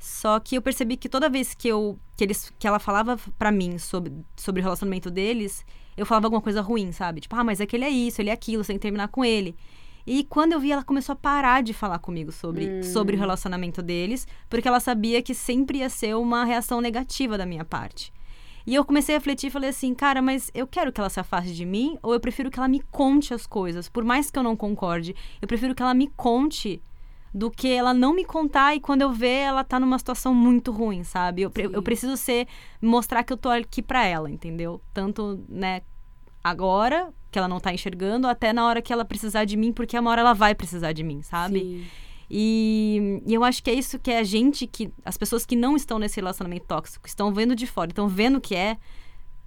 Só 0.01 0.39
que 0.39 0.55
eu 0.55 0.63
percebi 0.63 0.97
que 0.97 1.07
toda 1.07 1.29
vez 1.29 1.53
que, 1.53 1.67
eu, 1.67 1.99
que, 2.17 2.23
eles, 2.23 2.51
que 2.57 2.65
ela 2.65 2.79
falava 2.79 3.19
para 3.37 3.51
mim 3.51 3.77
sobre, 3.77 4.11
sobre 4.35 4.59
o 4.59 4.63
relacionamento 4.63 5.11
deles, 5.11 5.63
eu 5.95 6.07
falava 6.07 6.25
alguma 6.25 6.41
coisa 6.41 6.59
ruim, 6.59 6.91
sabe? 6.91 7.21
Tipo, 7.21 7.35
ah, 7.35 7.43
mas 7.43 7.61
aquele 7.61 7.85
é 7.85 7.89
isso, 7.91 8.19
ele 8.19 8.31
é 8.31 8.33
aquilo, 8.33 8.63
sem 8.63 8.79
terminar 8.79 9.09
com 9.09 9.23
ele. 9.23 9.55
E 10.07 10.23
quando 10.23 10.53
eu 10.53 10.59
vi, 10.59 10.71
ela 10.71 10.83
começou 10.83 11.13
a 11.13 11.15
parar 11.15 11.61
de 11.61 11.71
falar 11.71 11.99
comigo 11.99 12.31
sobre, 12.31 12.67
hum. 12.67 12.81
sobre 12.81 13.15
o 13.15 13.19
relacionamento 13.19 13.79
deles, 13.83 14.27
porque 14.49 14.67
ela 14.67 14.79
sabia 14.79 15.21
que 15.21 15.35
sempre 15.35 15.77
ia 15.77 15.89
ser 15.89 16.15
uma 16.15 16.45
reação 16.45 16.81
negativa 16.81 17.37
da 17.37 17.45
minha 17.45 17.63
parte. 17.63 18.11
E 18.65 18.73
eu 18.73 18.83
comecei 18.83 19.13
a 19.13 19.19
refletir 19.19 19.47
e 19.47 19.51
falei 19.51 19.69
assim, 19.69 19.93
cara, 19.93 20.19
mas 20.19 20.49
eu 20.51 20.65
quero 20.65 20.91
que 20.91 20.99
ela 20.99 21.11
se 21.11 21.19
afaste 21.19 21.53
de 21.53 21.63
mim 21.63 21.95
ou 22.01 22.11
eu 22.11 22.19
prefiro 22.19 22.49
que 22.49 22.57
ela 22.57 22.67
me 22.67 22.81
conte 22.89 23.35
as 23.35 23.45
coisas, 23.45 23.87
por 23.87 24.03
mais 24.03 24.31
que 24.31 24.39
eu 24.39 24.43
não 24.43 24.55
concorde, 24.55 25.15
eu 25.39 25.47
prefiro 25.47 25.75
que 25.75 25.83
ela 25.83 25.93
me 25.93 26.07
conte 26.17 26.81
do 27.33 27.49
que 27.49 27.69
ela 27.69 27.93
não 27.93 28.13
me 28.13 28.25
contar 28.25 28.75
e 28.75 28.79
quando 28.79 29.01
eu 29.01 29.11
ver 29.11 29.39
ela 29.39 29.63
tá 29.63 29.79
numa 29.79 29.97
situação 29.97 30.33
muito 30.33 30.71
ruim, 30.71 31.03
sabe? 31.03 31.43
Eu, 31.43 31.51
eu 31.71 31.81
preciso 31.81 32.17
ser 32.17 32.47
mostrar 32.81 33.23
que 33.23 33.31
eu 33.31 33.37
tô 33.37 33.49
aqui 33.49 33.81
para 33.81 34.05
ela, 34.05 34.29
entendeu? 34.29 34.81
Tanto, 34.93 35.43
né, 35.47 35.81
agora, 36.43 37.13
que 37.31 37.39
ela 37.39 37.47
não 37.47 37.59
tá 37.59 37.73
enxergando, 37.73 38.27
até 38.27 38.51
na 38.51 38.65
hora 38.65 38.81
que 38.81 38.91
ela 38.91 39.05
precisar 39.05 39.45
de 39.45 39.55
mim, 39.55 39.71
porque 39.71 39.97
uma 39.97 40.11
hora 40.11 40.21
ela 40.21 40.33
vai 40.33 40.53
precisar 40.53 40.91
de 40.91 41.03
mim, 41.03 41.21
sabe? 41.21 41.59
Sim. 41.59 41.85
E, 42.33 43.21
e, 43.25 43.33
eu 43.33 43.43
acho 43.43 43.61
que 43.61 43.69
é 43.69 43.73
isso 43.73 43.99
que 43.99 44.11
é 44.11 44.19
a 44.19 44.23
gente, 44.23 44.65
que 44.65 44.89
as 45.03 45.17
pessoas 45.17 45.45
que 45.45 45.55
não 45.55 45.75
estão 45.75 45.99
nesse 45.99 46.15
relacionamento 46.15 46.65
tóxico, 46.65 47.07
estão 47.07 47.33
vendo 47.33 47.55
de 47.55 47.67
fora, 47.67 47.91
estão 47.91 48.07
vendo 48.07 48.37
o 48.37 48.41
que 48.41 48.55
é, 48.55 48.77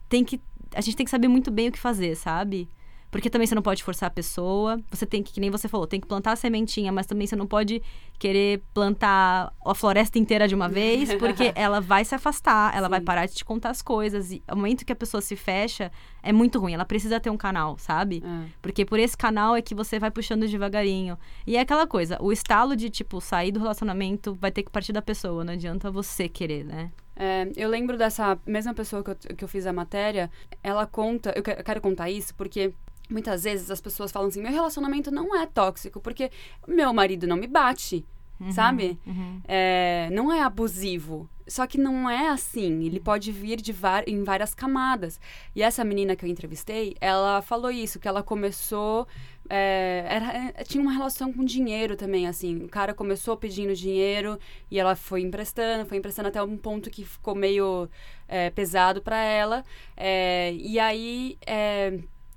tem 0.08 0.24
que. 0.24 0.40
A 0.74 0.80
gente 0.80 0.96
tem 0.96 1.04
que 1.04 1.10
saber 1.10 1.28
muito 1.28 1.50
bem 1.50 1.68
o 1.68 1.72
que 1.72 1.78
fazer, 1.78 2.14
sabe? 2.14 2.68
Porque 3.14 3.30
também 3.30 3.46
você 3.46 3.54
não 3.54 3.62
pode 3.62 3.80
forçar 3.84 4.08
a 4.08 4.10
pessoa. 4.10 4.76
Você 4.90 5.06
tem 5.06 5.22
que, 5.22 5.32
que 5.32 5.40
nem 5.40 5.48
você 5.48 5.68
falou, 5.68 5.86
tem 5.86 6.00
que 6.00 6.06
plantar 6.06 6.32
a 6.32 6.36
sementinha, 6.36 6.90
mas 6.90 7.06
também 7.06 7.28
você 7.28 7.36
não 7.36 7.46
pode 7.46 7.80
querer 8.18 8.60
plantar 8.74 9.52
a 9.64 9.72
floresta 9.72 10.18
inteira 10.18 10.48
de 10.48 10.54
uma 10.56 10.68
vez, 10.68 11.14
porque 11.14 11.52
ela 11.54 11.80
vai 11.80 12.04
se 12.04 12.12
afastar, 12.12 12.76
ela 12.76 12.88
Sim. 12.88 12.90
vai 12.90 13.00
parar 13.00 13.26
de 13.26 13.34
te 13.34 13.44
contar 13.44 13.70
as 13.70 13.80
coisas. 13.80 14.32
E 14.32 14.42
o 14.50 14.56
momento 14.56 14.84
que 14.84 14.90
a 14.90 14.96
pessoa 14.96 15.20
se 15.20 15.36
fecha, 15.36 15.92
é 16.24 16.32
muito 16.32 16.58
ruim. 16.58 16.74
Ela 16.74 16.84
precisa 16.84 17.20
ter 17.20 17.30
um 17.30 17.36
canal, 17.36 17.78
sabe? 17.78 18.20
É. 18.26 18.50
Porque 18.60 18.84
por 18.84 18.98
esse 18.98 19.16
canal 19.16 19.54
é 19.54 19.62
que 19.62 19.76
você 19.76 19.96
vai 20.00 20.10
puxando 20.10 20.48
devagarinho. 20.48 21.16
E 21.46 21.56
é 21.56 21.60
aquela 21.60 21.86
coisa, 21.86 22.18
o 22.20 22.32
estalo 22.32 22.74
de, 22.74 22.90
tipo, 22.90 23.20
sair 23.20 23.52
do 23.52 23.60
relacionamento 23.60 24.34
vai 24.40 24.50
ter 24.50 24.64
que 24.64 24.72
partir 24.72 24.92
da 24.92 25.00
pessoa. 25.00 25.44
Não 25.44 25.52
adianta 25.52 25.88
você 25.88 26.28
querer, 26.28 26.64
né? 26.64 26.90
É, 27.16 27.48
eu 27.56 27.68
lembro 27.68 27.96
dessa 27.96 28.36
mesma 28.44 28.74
pessoa 28.74 29.04
que 29.04 29.10
eu, 29.10 29.36
que 29.36 29.44
eu 29.44 29.48
fiz 29.48 29.66
a 29.66 29.72
matéria, 29.72 30.28
ela 30.62 30.84
conta, 30.84 31.32
eu 31.36 31.44
quero 31.44 31.80
contar 31.80 32.10
isso 32.10 32.34
porque 32.34 32.74
Muitas 33.08 33.44
vezes 33.44 33.70
as 33.70 33.80
pessoas 33.80 34.10
falam 34.10 34.28
assim: 34.28 34.42
meu 34.42 34.52
relacionamento 34.52 35.10
não 35.10 35.36
é 35.36 35.46
tóxico, 35.46 36.00
porque 36.00 36.30
meu 36.66 36.92
marido 36.92 37.26
não 37.26 37.36
me 37.36 37.46
bate, 37.46 38.04
uhum, 38.40 38.50
sabe? 38.52 38.98
Uhum. 39.06 39.40
É, 39.46 40.08
não 40.12 40.32
é 40.32 40.42
abusivo. 40.42 41.28
Só 41.46 41.66
que 41.66 41.76
não 41.76 42.08
é 42.08 42.28
assim. 42.28 42.84
Ele 42.84 42.98
pode 42.98 43.30
vir 43.30 43.60
de 43.60 43.74
em 44.06 44.24
várias 44.24 44.54
camadas. 44.54 45.20
E 45.54 45.62
essa 45.62 45.84
menina 45.84 46.16
que 46.16 46.24
eu 46.24 46.28
entrevistei, 46.28 46.96
ela 47.00 47.42
falou 47.42 47.70
isso: 47.70 47.98
que 47.98 48.08
ela 48.08 48.22
começou. 48.22 49.06
É, 49.50 50.06
era, 50.08 50.52
é, 50.56 50.64
tinha 50.64 50.80
uma 50.80 50.92
relação 50.92 51.30
com 51.30 51.44
dinheiro 51.44 51.96
também, 51.96 52.26
assim. 52.26 52.64
O 52.64 52.68
cara 52.68 52.94
começou 52.94 53.36
pedindo 53.36 53.74
dinheiro 53.74 54.38
e 54.70 54.78
ela 54.78 54.96
foi 54.96 55.20
emprestando, 55.20 55.84
foi 55.84 55.98
emprestando 55.98 56.28
até 56.28 56.42
um 56.42 56.56
ponto 56.56 56.88
que 56.88 57.04
ficou 57.04 57.34
meio 57.34 57.86
é, 58.26 58.48
pesado 58.48 59.02
para 59.02 59.22
ela. 59.22 59.62
É, 59.94 60.54
e 60.54 60.78
aí 60.78 61.36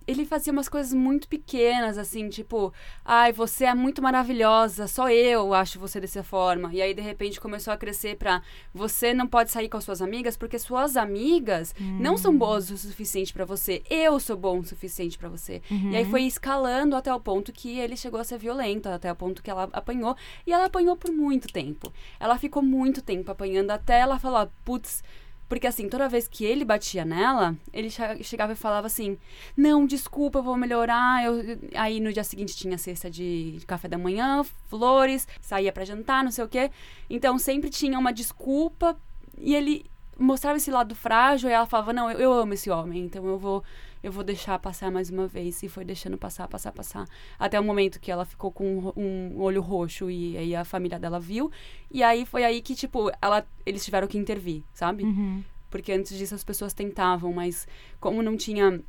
ele 0.08 0.26
fazia 0.26 0.54
umas 0.54 0.70
coisas 0.70 0.94
muito 0.94 1.28
pequenas, 1.28 1.98
assim, 1.98 2.30
tipo, 2.30 2.74
ai, 3.04 3.34
você 3.34 3.66
é 3.66 3.76
muito 3.76 4.02
maravilhosa, 4.02 4.88
só 4.88 5.10
eu 5.10 5.54
acho 5.54 5.80
você 5.80 6.00
dessa 6.00 6.24
forma. 6.24 6.74
E 6.74 6.82
aí, 6.82 6.94
de 6.94 7.02
repente, 7.02 7.42
começou 7.42 7.74
a 7.74 7.78
crescer 7.78 8.16
pra 8.16 8.42
você 8.74 9.14
não 9.14 9.28
pode 9.28 9.52
sair 9.52 9.68
com 9.68 9.78
as 9.78 9.84
suas 9.84 10.02
amigas 10.02 10.38
porque 10.38 10.58
suas 10.58 10.96
amigas 10.96 11.76
hum. 11.80 11.98
não 12.00 12.18
são 12.18 12.36
boas 12.36 12.72
o 12.72 12.78
suficiente 12.78 13.34
para 13.34 13.44
você. 13.44 13.84
Eu 13.90 14.20
sou 14.20 14.38
bom 14.38 14.60
o 14.60 14.66
suficiente 14.66 15.18
para 15.18 15.28
você. 15.28 15.62
Uhum. 15.70 15.92
E 15.92 15.98
aí 15.98 16.06
foi 16.06 16.24
escalando 16.24 16.96
até 16.96 17.14
o 17.14 17.20
ponto 17.20 17.52
que 17.52 17.78
ele 17.78 17.98
chegou 17.98 18.20
a 18.20 18.24
ser 18.24 18.38
violento, 18.38 18.88
até 18.88 19.12
o 19.12 19.16
ponto 19.16 19.44
que 19.44 19.50
ela 19.50 19.70
apanhou. 19.74 20.16
E 20.46 20.54
ela 20.54 20.66
apanhou 20.66 20.96
por 20.96 21.12
muito 21.12 21.48
tempo. 21.50 21.92
Ela 22.20 22.38
ficou 22.38 22.64
muito 22.64 23.02
tempo 23.02 23.30
apanhando 23.30 23.72
até 23.72 24.00
ela 24.00 24.18
falar, 24.18 24.50
putz 24.64 25.04
porque 25.48 25.66
assim, 25.68 25.88
toda 25.88 26.10
vez 26.10 26.28
que 26.28 26.44
ele 26.44 26.66
batia 26.66 27.06
nela, 27.06 27.56
ele 27.72 27.90
chegava 28.22 28.54
e 28.54 28.56
falava 28.56 28.88
assim: 28.88 29.18
Não, 29.56 29.86
desculpa, 29.86 30.40
eu 30.40 30.44
vou 30.44 30.58
melhorar. 30.58 31.24
Eu... 31.24 31.60
Aí 31.76 32.00
no 32.00 32.12
dia 32.12 32.24
seguinte 32.24 32.56
tinha 32.56 32.78
cesta 32.78 33.10
de 33.10 33.60
café 33.66 33.88
da 33.88 33.98
manhã, 33.98 34.44
flores, 34.70 35.28
saía 35.42 35.72
para 35.72 35.86
jantar, 35.86 36.24
não 36.24 36.32
sei 36.32 36.44
o 36.44 36.50
quê. 36.50 36.70
Então 37.10 37.40
sempre 37.40 37.70
tinha 37.70 37.98
uma 37.98 38.12
desculpa 38.12 38.98
e 39.38 39.56
ele 39.56 39.86
mostrava 40.20 40.58
esse 40.58 40.72
lado 40.72 40.94
frágil 40.96 41.50
e 41.50 41.54
ela 41.54 41.66
falava: 41.66 41.94
Não, 41.94 42.12
eu, 42.12 42.20
eu 42.20 42.34
amo 42.34 42.54
esse 42.54 42.70
homem, 42.70 43.06
então 43.06 43.26
eu 43.26 43.40
vou 43.40 43.64
eu 44.02 44.12
vou 44.12 44.24
deixar 44.24 44.58
passar 44.60 44.92
mais 44.92 45.10
uma 45.10 45.28
vez. 45.28 45.62
E 45.64 45.70
foi 45.70 45.84
deixando 45.84 46.18
passar, 46.18 46.48
passar, 46.48 46.72
passar. 46.72 47.08
Até 47.38 47.60
o 47.60 47.64
momento 47.64 48.00
que 48.00 48.12
ela 48.12 48.26
ficou 48.26 48.52
com 48.52 48.94
um, 48.96 49.40
olho 49.42 49.62
roxo 49.62 50.10
e 50.10 50.38
aí 50.38 50.56
a 50.56 50.64
família 50.64 51.00
dela 51.00 51.20
viu. 51.20 51.52
E 51.92 52.04
aí 52.04 52.26
foi 52.26 52.44
aí 52.44 52.62
que, 52.62 52.76
tipo, 52.76 53.12
ela, 53.22 53.46
eles 53.66 53.84
tiveram 53.84 54.08
que 54.08 54.18
intervir, 54.18 54.64
sabe? 54.74 55.04
Uhum. 55.04 55.44
Porque 55.70 55.92
antes 55.92 56.18
disso 56.18 56.36
as 56.36 56.44
pessoas 56.44 56.74
tentavam, 56.74 57.34
mas 57.34 57.68
como 58.00 58.24
não 58.24 58.38
tinha 58.38 58.82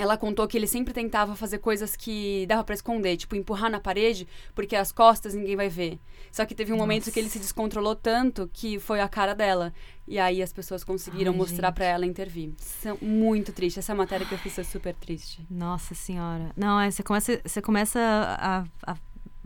ela 0.00 0.16
contou 0.16 0.48
que 0.48 0.56
ele 0.56 0.66
sempre 0.66 0.94
tentava 0.94 1.36
fazer 1.36 1.58
coisas 1.58 1.94
que 1.94 2.46
dava 2.46 2.64
para 2.64 2.74
esconder, 2.74 3.18
tipo 3.18 3.36
empurrar 3.36 3.70
na 3.70 3.78
parede, 3.78 4.26
porque 4.54 4.74
as 4.74 4.90
costas 4.90 5.34
ninguém 5.34 5.54
vai 5.54 5.68
ver. 5.68 5.98
Só 6.32 6.46
que 6.46 6.54
teve 6.54 6.72
um 6.72 6.76
Nossa. 6.76 6.86
momento 6.86 7.12
que 7.12 7.20
ele 7.20 7.28
se 7.28 7.38
descontrolou 7.38 7.94
tanto 7.94 8.48
que 8.50 8.78
foi 8.78 9.00
a 9.00 9.08
cara 9.08 9.34
dela. 9.34 9.74
E 10.08 10.18
aí 10.18 10.42
as 10.42 10.54
pessoas 10.54 10.82
conseguiram 10.82 11.32
Ai, 11.32 11.38
mostrar 11.38 11.70
para 11.72 11.84
ela 11.84 12.06
intervir. 12.06 12.54
São 12.56 12.96
muito 13.02 13.52
triste. 13.52 13.78
Essa 13.78 13.94
matéria 13.94 14.26
que 14.26 14.32
eu 14.32 14.38
fiz 14.38 14.58
é 14.58 14.64
super 14.64 14.94
triste. 14.94 15.46
Nossa 15.50 15.94
senhora. 15.94 16.50
Não, 16.56 16.80
é, 16.80 16.90
você 16.90 17.02
começa, 17.02 17.40
você 17.44 17.60
começa 17.60 18.00
a, 18.00 18.64
a, 18.86 18.96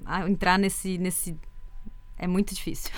a 0.07 0.31
entrar 0.31 0.57
nesse, 0.57 0.99
nesse. 0.99 1.37
É 2.17 2.29
muito 2.29 2.55
difícil. 2.55 2.93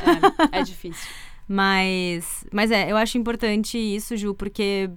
É, 0.52 0.58
é 0.58 0.62
difícil. 0.62 1.08
mas, 1.48 2.44
mas 2.52 2.70
é, 2.70 2.92
eu 2.92 2.98
acho 2.98 3.16
importante 3.16 3.78
isso, 3.78 4.14
Ju, 4.14 4.34
porque 4.34 4.90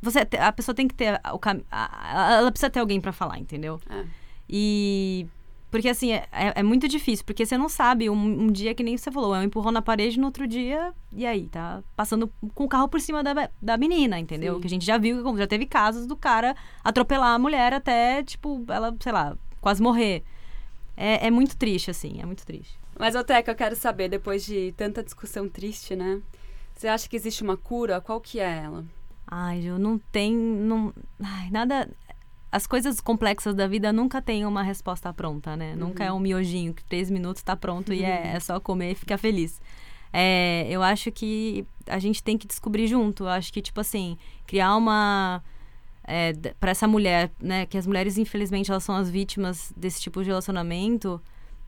você, 0.00 0.20
a 0.38 0.52
pessoa 0.52 0.74
tem 0.74 0.86
que 0.86 0.94
ter 0.94 1.20
o 1.32 1.40
ela 1.70 2.50
precisa 2.50 2.70
ter 2.70 2.80
alguém 2.80 3.00
para 3.00 3.12
falar, 3.12 3.38
entendeu? 3.38 3.80
É. 3.90 4.04
E 4.48 5.26
porque 5.70 5.88
assim, 5.88 6.12
é, 6.12 6.26
é, 6.32 6.52
é, 6.56 6.62
muito 6.62 6.88
difícil, 6.88 7.24
porque 7.26 7.44
você 7.44 7.58
não 7.58 7.68
sabe, 7.68 8.08
um, 8.08 8.14
um, 8.14 8.46
dia 8.46 8.74
que 8.74 8.82
nem 8.82 8.96
você 8.96 9.10
falou, 9.10 9.34
é 9.34 9.40
um 9.40 9.42
empurrão 9.42 9.70
na 9.70 9.82
parede 9.82 10.18
no 10.18 10.26
outro 10.26 10.46
dia, 10.46 10.94
e 11.12 11.26
aí, 11.26 11.46
tá 11.48 11.82
passando 11.94 12.32
com 12.54 12.64
o 12.64 12.68
carro 12.68 12.88
por 12.88 13.00
cima 13.00 13.22
da, 13.22 13.50
da 13.60 13.76
menina, 13.76 14.18
entendeu? 14.18 14.54
Sim. 14.54 14.60
Que 14.60 14.66
a 14.66 14.70
gente 14.70 14.86
já 14.86 14.96
viu, 14.96 15.36
já 15.36 15.46
teve 15.46 15.66
casos 15.66 16.06
do 16.06 16.16
cara 16.16 16.56
atropelar 16.82 17.34
a 17.34 17.38
mulher 17.38 17.74
até, 17.74 18.22
tipo, 18.22 18.64
ela, 18.68 18.96
sei 18.98 19.12
lá, 19.12 19.36
quase 19.60 19.82
morrer. 19.82 20.24
É, 20.96 21.26
é 21.26 21.30
muito 21.30 21.54
triste, 21.54 21.90
assim, 21.90 22.18
é 22.18 22.24
muito 22.24 22.46
triste. 22.46 22.78
Mas, 22.98 23.14
Oteca, 23.14 23.50
eu 23.50 23.54
quero 23.54 23.76
saber, 23.76 24.08
depois 24.08 24.46
de 24.46 24.72
tanta 24.76 25.02
discussão 25.02 25.48
triste, 25.48 25.94
né? 25.94 26.22
Você 26.74 26.88
acha 26.88 27.08
que 27.08 27.14
existe 27.14 27.42
uma 27.42 27.56
cura? 27.56 28.00
Qual 28.00 28.20
que 28.20 28.40
é 28.40 28.62
ela? 28.64 28.84
Ai, 29.30 29.62
eu 29.64 29.78
não 29.78 29.98
tem. 29.98 30.34
Não, 30.34 30.92
ai, 31.22 31.50
nada. 31.50 31.88
As 32.50 32.66
coisas 32.66 32.98
complexas 33.00 33.54
da 33.54 33.66
vida 33.66 33.92
nunca 33.92 34.22
tem 34.22 34.46
uma 34.46 34.62
resposta 34.62 35.12
pronta, 35.12 35.54
né? 35.54 35.72
Uhum. 35.72 35.80
Nunca 35.80 36.02
é 36.02 36.10
um 36.10 36.18
miojinho 36.18 36.72
que 36.72 36.82
três 36.82 37.10
minutos 37.10 37.40
está 37.40 37.54
pronto 37.54 37.90
uhum. 37.90 37.94
e 37.94 38.04
é, 38.04 38.20
uhum. 38.20 38.36
é, 38.36 38.40
só 38.40 38.58
comer 38.58 38.92
e 38.92 38.94
ficar 38.94 39.18
feliz. 39.18 39.60
É, 40.10 40.66
eu 40.70 40.82
acho 40.82 41.12
que 41.12 41.66
a 41.86 41.98
gente 41.98 42.22
tem 42.22 42.38
que 42.38 42.46
descobrir 42.46 42.86
junto. 42.86 43.24
Eu 43.24 43.28
acho 43.28 43.52
que, 43.52 43.60
tipo 43.60 43.80
assim, 43.80 44.16
criar 44.46 44.74
uma. 44.76 45.42
É, 46.04 46.32
para 46.58 46.70
essa 46.70 46.88
mulher, 46.88 47.30
né? 47.38 47.66
Que 47.66 47.76
as 47.76 47.86
mulheres, 47.86 48.16
infelizmente, 48.16 48.70
elas 48.70 48.82
são 48.82 48.96
as 48.96 49.10
vítimas 49.10 49.72
desse 49.76 50.00
tipo 50.00 50.22
de 50.22 50.28
relacionamento 50.28 51.20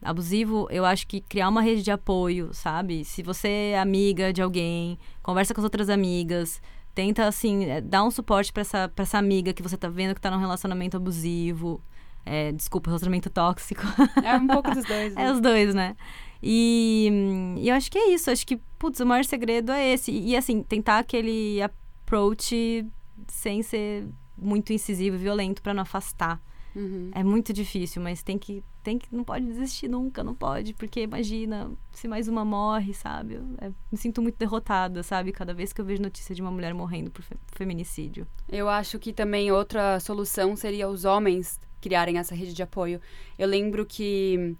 abusivo, 0.03 0.67
eu 0.71 0.85
acho 0.85 1.07
que 1.07 1.21
criar 1.21 1.49
uma 1.49 1.61
rede 1.61 1.83
de 1.83 1.91
apoio, 1.91 2.55
sabe? 2.55 3.05
Se 3.05 3.23
você 3.23 3.73
é 3.73 3.79
amiga 3.79 4.33
de 4.33 4.41
alguém, 4.41 4.99
conversa 5.23 5.53
com 5.53 5.61
as 5.61 5.65
outras 5.65 5.91
amigas, 5.91 6.61
Tenta, 7.01 7.27
assim, 7.27 7.65
é, 7.65 7.81
dar 7.81 8.05
um 8.05 8.11
suporte 8.11 8.53
para 8.53 8.61
essa, 8.61 8.87
pra 8.87 9.05
essa 9.05 9.17
amiga 9.17 9.55
que 9.55 9.63
você 9.63 9.75
tá 9.75 9.89
vendo 9.89 10.15
que 10.15 10.21
tá 10.21 10.31
num 10.31 10.37
relacionamento 10.37 10.99
abusivo. 10.99 11.83
É, 12.27 12.53
desculpa, 12.53 12.91
relacionamento 12.91 13.31
tóxico. 13.31 13.81
É 14.23 14.37
um 14.37 14.47
pouco 14.47 14.71
dos 14.71 14.85
dois. 14.85 15.15
Né? 15.15 15.25
É 15.25 15.33
os 15.33 15.41
dois, 15.41 15.75
né? 15.75 15.97
E, 16.43 17.57
e, 17.57 17.71
eu 17.71 17.75
acho 17.75 17.91
que 17.91 17.97
é 17.97 18.13
isso. 18.13 18.31
Acho 18.31 18.47
que, 18.47 18.59
putz, 18.79 19.01
o 19.01 19.07
maior 19.07 19.25
segredo 19.25 19.73
é 19.73 19.95
esse. 19.95 20.13
E, 20.13 20.33
e 20.33 20.37
assim, 20.37 20.63
tentar 20.63 20.99
aquele 20.99 21.63
approach 21.63 22.87
sem 23.29 23.63
ser 23.63 24.07
muito 24.37 24.71
incisivo 24.71 25.17
e 25.17 25.21
violento 25.21 25.63
para 25.63 25.73
não 25.73 25.81
afastar. 25.81 26.39
Uhum. 26.77 27.13
É 27.15 27.25
muito 27.25 27.51
difícil, 27.51 28.03
mas 28.03 28.23
tem 28.23 28.37
que, 28.37 28.63
tem 28.83 28.99
que. 28.99 29.15
Não 29.15 29.25
pode 29.25 29.47
desistir 29.47 29.89
nunca, 29.89 30.23
não 30.23 30.35
pode, 30.35 30.75
porque 30.75 31.03
imagina 31.03 31.71
se 31.93 32.09
mais 32.09 32.29
uma 32.29 32.45
morre, 32.45 32.95
sabe? 32.95 33.35
Eu, 33.35 33.45
é, 33.61 33.71
me 33.91 33.99
sinto 33.99 34.21
muito 34.23 34.37
derrotada, 34.37 35.03
sabe? 35.03 35.33
Cada 35.33 35.55
vez 35.55 35.73
que 35.73 35.81
eu 35.81 35.85
vejo 35.85 36.03
notícia 36.03 36.35
de 36.35 36.43
uma 36.43 36.51
mulher 36.51 36.75
morrendo 36.75 37.11
por 37.11 37.25
feminicídio. 37.53 38.27
Eu 38.49 38.69
acho 38.69 38.99
que 38.99 39.13
também 39.13 39.51
outra 39.53 40.01
solução 40.01 40.57
seria 40.57 40.89
os 40.89 41.05
homens 41.05 41.61
criarem 41.81 42.19
essa 42.19 42.35
rede 42.35 42.53
de 42.53 42.63
apoio. 42.63 43.01
Eu 43.39 43.49
lembro 43.49 43.87
que 43.87 44.57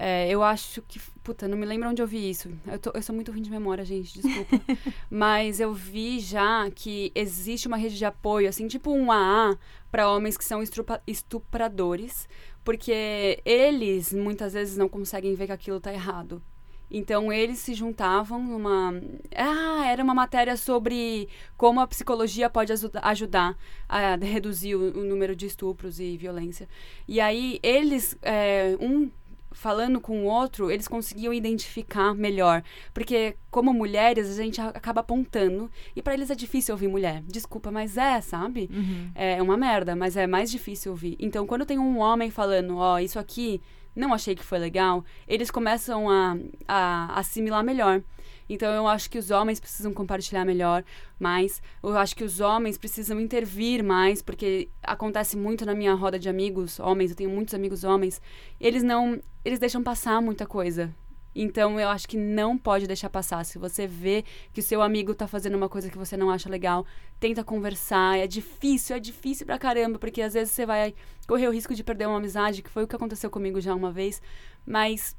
é, 0.00 0.30
eu 0.30 0.44
acho 0.44 0.80
que. 0.82 1.00
Puta, 1.24 1.48
não 1.48 1.58
me 1.58 1.66
lembro 1.66 1.88
onde 1.88 2.00
eu 2.00 2.06
vi 2.06 2.30
isso. 2.30 2.48
Eu, 2.64 2.78
tô, 2.78 2.92
eu 2.94 3.02
sou 3.02 3.12
muito 3.12 3.32
ruim 3.32 3.42
de 3.42 3.50
memória, 3.50 3.84
gente, 3.84 4.20
desculpa. 4.20 4.64
Mas 5.10 5.58
eu 5.58 5.74
vi 5.74 6.20
já 6.20 6.70
que 6.70 7.10
existe 7.16 7.66
uma 7.66 7.76
rede 7.76 7.98
de 7.98 8.04
apoio, 8.04 8.48
assim, 8.48 8.68
tipo 8.68 8.92
um 8.92 9.10
AA 9.10 9.58
para 9.90 10.08
homens 10.08 10.38
que 10.38 10.44
são 10.44 10.62
estupradores, 11.06 12.28
porque 12.68 13.40
eles 13.46 14.12
muitas 14.12 14.52
vezes 14.52 14.76
não 14.76 14.90
conseguem 14.90 15.34
ver 15.34 15.46
que 15.46 15.52
aquilo 15.52 15.80
tá 15.80 15.90
errado. 15.90 16.42
Então 16.90 17.32
eles 17.32 17.60
se 17.60 17.72
juntavam 17.72 18.42
numa. 18.42 18.92
Ah, 19.34 19.86
era 19.86 20.04
uma 20.04 20.12
matéria 20.12 20.54
sobre 20.54 21.30
como 21.56 21.80
a 21.80 21.86
psicologia 21.86 22.50
pode 22.50 22.70
ajudar 22.70 23.56
a 23.88 24.16
reduzir 24.16 24.74
o, 24.74 24.98
o 24.98 25.02
número 25.02 25.34
de 25.34 25.46
estupros 25.46 25.98
e 25.98 26.18
violência. 26.18 26.68
E 27.08 27.22
aí 27.22 27.58
eles. 27.62 28.18
É, 28.20 28.76
um 28.78 29.10
falando 29.58 30.00
com 30.00 30.22
o 30.22 30.24
outro, 30.26 30.70
eles 30.70 30.86
conseguiam 30.86 31.34
identificar 31.34 32.14
melhor. 32.14 32.62
Porque, 32.94 33.34
como 33.50 33.74
mulheres, 33.74 34.30
a 34.30 34.42
gente 34.42 34.60
acaba 34.60 35.00
apontando. 35.00 35.68
E 35.96 36.00
para 36.00 36.14
eles 36.14 36.30
é 36.30 36.34
difícil 36.36 36.74
ouvir 36.74 36.86
mulher. 36.86 37.24
Desculpa, 37.26 37.68
mas 37.72 37.96
é, 37.96 38.20
sabe? 38.20 38.70
Uhum. 38.72 39.10
É 39.16 39.42
uma 39.42 39.56
merda, 39.56 39.96
mas 39.96 40.16
é 40.16 40.28
mais 40.28 40.48
difícil 40.48 40.92
ouvir. 40.92 41.16
Então, 41.18 41.44
quando 41.44 41.66
tem 41.66 41.76
um 41.76 41.98
homem 41.98 42.30
falando, 42.30 42.76
ó, 42.76 42.94
oh, 42.94 42.98
isso 43.00 43.18
aqui 43.18 43.60
não 43.96 44.14
achei 44.14 44.36
que 44.36 44.44
foi 44.44 44.60
legal, 44.60 45.04
eles 45.26 45.50
começam 45.50 46.08
a, 46.08 46.36
a 46.68 47.18
assimilar 47.18 47.64
melhor. 47.64 48.00
Então 48.48 48.72
eu 48.72 48.86
acho 48.86 49.10
que 49.10 49.18
os 49.18 49.30
homens 49.30 49.60
precisam 49.60 49.92
compartilhar 49.92 50.44
melhor, 50.44 50.84
mais. 51.18 51.60
Eu 51.82 51.96
acho 51.96 52.16
que 52.16 52.24
os 52.24 52.40
homens 52.40 52.78
precisam 52.78 53.20
intervir 53.20 53.84
mais, 53.84 54.22
porque 54.22 54.68
acontece 54.82 55.36
muito 55.36 55.66
na 55.66 55.74
minha 55.74 55.94
roda 55.94 56.18
de 56.18 56.28
amigos, 56.28 56.80
homens, 56.80 57.10
eu 57.10 57.16
tenho 57.16 57.30
muitos 57.30 57.54
amigos 57.54 57.84
homens, 57.84 58.20
eles 58.60 58.82
não, 58.82 59.20
eles 59.44 59.58
deixam 59.58 59.82
passar 59.82 60.20
muita 60.22 60.46
coisa. 60.46 60.94
Então 61.34 61.78
eu 61.78 61.88
acho 61.88 62.08
que 62.08 62.16
não 62.16 62.58
pode 62.58 62.86
deixar 62.88 63.08
passar. 63.08 63.44
Se 63.44 63.58
você 63.58 63.86
vê 63.86 64.24
que 64.52 64.58
o 64.60 64.62
seu 64.62 64.82
amigo 64.82 65.14
tá 65.14 65.28
fazendo 65.28 65.56
uma 65.56 65.68
coisa 65.68 65.88
que 65.88 65.96
você 65.96 66.16
não 66.16 66.30
acha 66.30 66.48
legal, 66.48 66.84
tenta 67.20 67.44
conversar. 67.44 68.18
É 68.18 68.26
difícil, 68.26 68.96
é 68.96 68.98
difícil 68.98 69.46
pra 69.46 69.56
caramba, 69.56 70.00
porque 70.00 70.20
às 70.20 70.34
vezes 70.34 70.52
você 70.52 70.66
vai 70.66 70.94
correr 71.28 71.46
o 71.46 71.52
risco 71.52 71.76
de 71.76 71.84
perder 71.84 72.08
uma 72.08 72.16
amizade, 72.16 72.60
que 72.60 72.70
foi 72.70 72.82
o 72.82 72.88
que 72.88 72.96
aconteceu 72.96 73.30
comigo 73.30 73.60
já 73.60 73.72
uma 73.72 73.92
vez. 73.92 74.20
Mas 74.66 75.16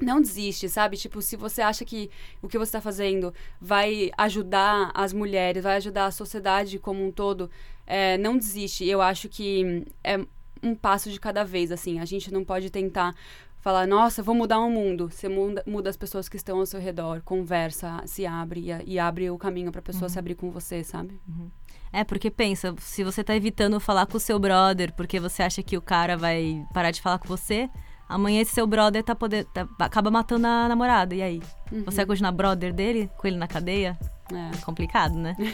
não 0.00 0.20
desiste, 0.20 0.68
sabe? 0.68 0.96
Tipo, 0.96 1.22
se 1.22 1.36
você 1.36 1.62
acha 1.62 1.84
que 1.84 2.10
o 2.42 2.48
que 2.48 2.58
você 2.58 2.68
está 2.68 2.80
fazendo 2.80 3.32
vai 3.60 4.10
ajudar 4.18 4.90
as 4.94 5.12
mulheres, 5.12 5.62
vai 5.62 5.76
ajudar 5.76 6.06
a 6.06 6.10
sociedade 6.10 6.78
como 6.78 7.06
um 7.06 7.12
todo, 7.12 7.50
é, 7.86 8.18
não 8.18 8.36
desiste. 8.36 8.84
Eu 8.84 9.00
acho 9.00 9.28
que 9.28 9.86
é 10.02 10.18
um 10.62 10.74
passo 10.74 11.10
de 11.10 11.20
cada 11.20 11.44
vez, 11.44 11.70
assim. 11.70 12.00
A 12.00 12.04
gente 12.04 12.32
não 12.32 12.44
pode 12.44 12.70
tentar 12.70 13.14
falar, 13.60 13.86
nossa, 13.86 14.22
vou 14.22 14.34
mudar 14.34 14.58
o 14.60 14.70
mundo. 14.70 15.10
Você 15.10 15.28
muda, 15.28 15.62
muda 15.66 15.88
as 15.88 15.96
pessoas 15.96 16.28
que 16.28 16.36
estão 16.36 16.58
ao 16.58 16.66
seu 16.66 16.80
redor, 16.80 17.22
conversa, 17.22 18.02
se 18.04 18.26
abre 18.26 18.70
e, 18.70 18.94
e 18.94 18.98
abre 18.98 19.30
o 19.30 19.38
caminho 19.38 19.72
para 19.72 19.78
a 19.78 19.82
pessoa 19.82 20.02
uhum. 20.04 20.08
se 20.10 20.18
abrir 20.18 20.34
com 20.34 20.50
você, 20.50 20.84
sabe? 20.84 21.18
Uhum. 21.26 21.50
É, 21.90 22.02
porque 22.02 22.30
pensa, 22.30 22.74
se 22.78 23.04
você 23.04 23.22
tá 23.22 23.36
evitando 23.36 23.78
falar 23.78 24.06
com 24.06 24.16
o 24.16 24.20
seu 24.20 24.36
brother 24.38 24.92
porque 24.94 25.20
você 25.20 25.44
acha 25.44 25.62
que 25.62 25.78
o 25.78 25.80
cara 25.80 26.16
vai 26.16 26.66
parar 26.74 26.90
de 26.90 27.00
falar 27.00 27.18
com 27.18 27.28
você, 27.28 27.70
Amanhã 28.08 28.40
esse 28.40 28.52
seu 28.52 28.66
brother 28.66 29.02
tá 29.02 29.14
poder, 29.14 29.44
tá, 29.46 29.66
acaba 29.78 30.10
matando 30.10 30.46
a 30.46 30.68
namorada. 30.68 31.14
E 31.14 31.22
aí? 31.22 31.42
Uhum. 31.72 31.84
Você 31.84 31.96
vai 31.98 32.06
continuar 32.06 32.32
brother 32.32 32.72
dele 32.72 33.10
com 33.16 33.26
ele 33.26 33.36
na 33.36 33.48
cadeia? 33.48 33.98
É. 34.32 34.56
Complicado, 34.64 35.14
né? 35.14 35.36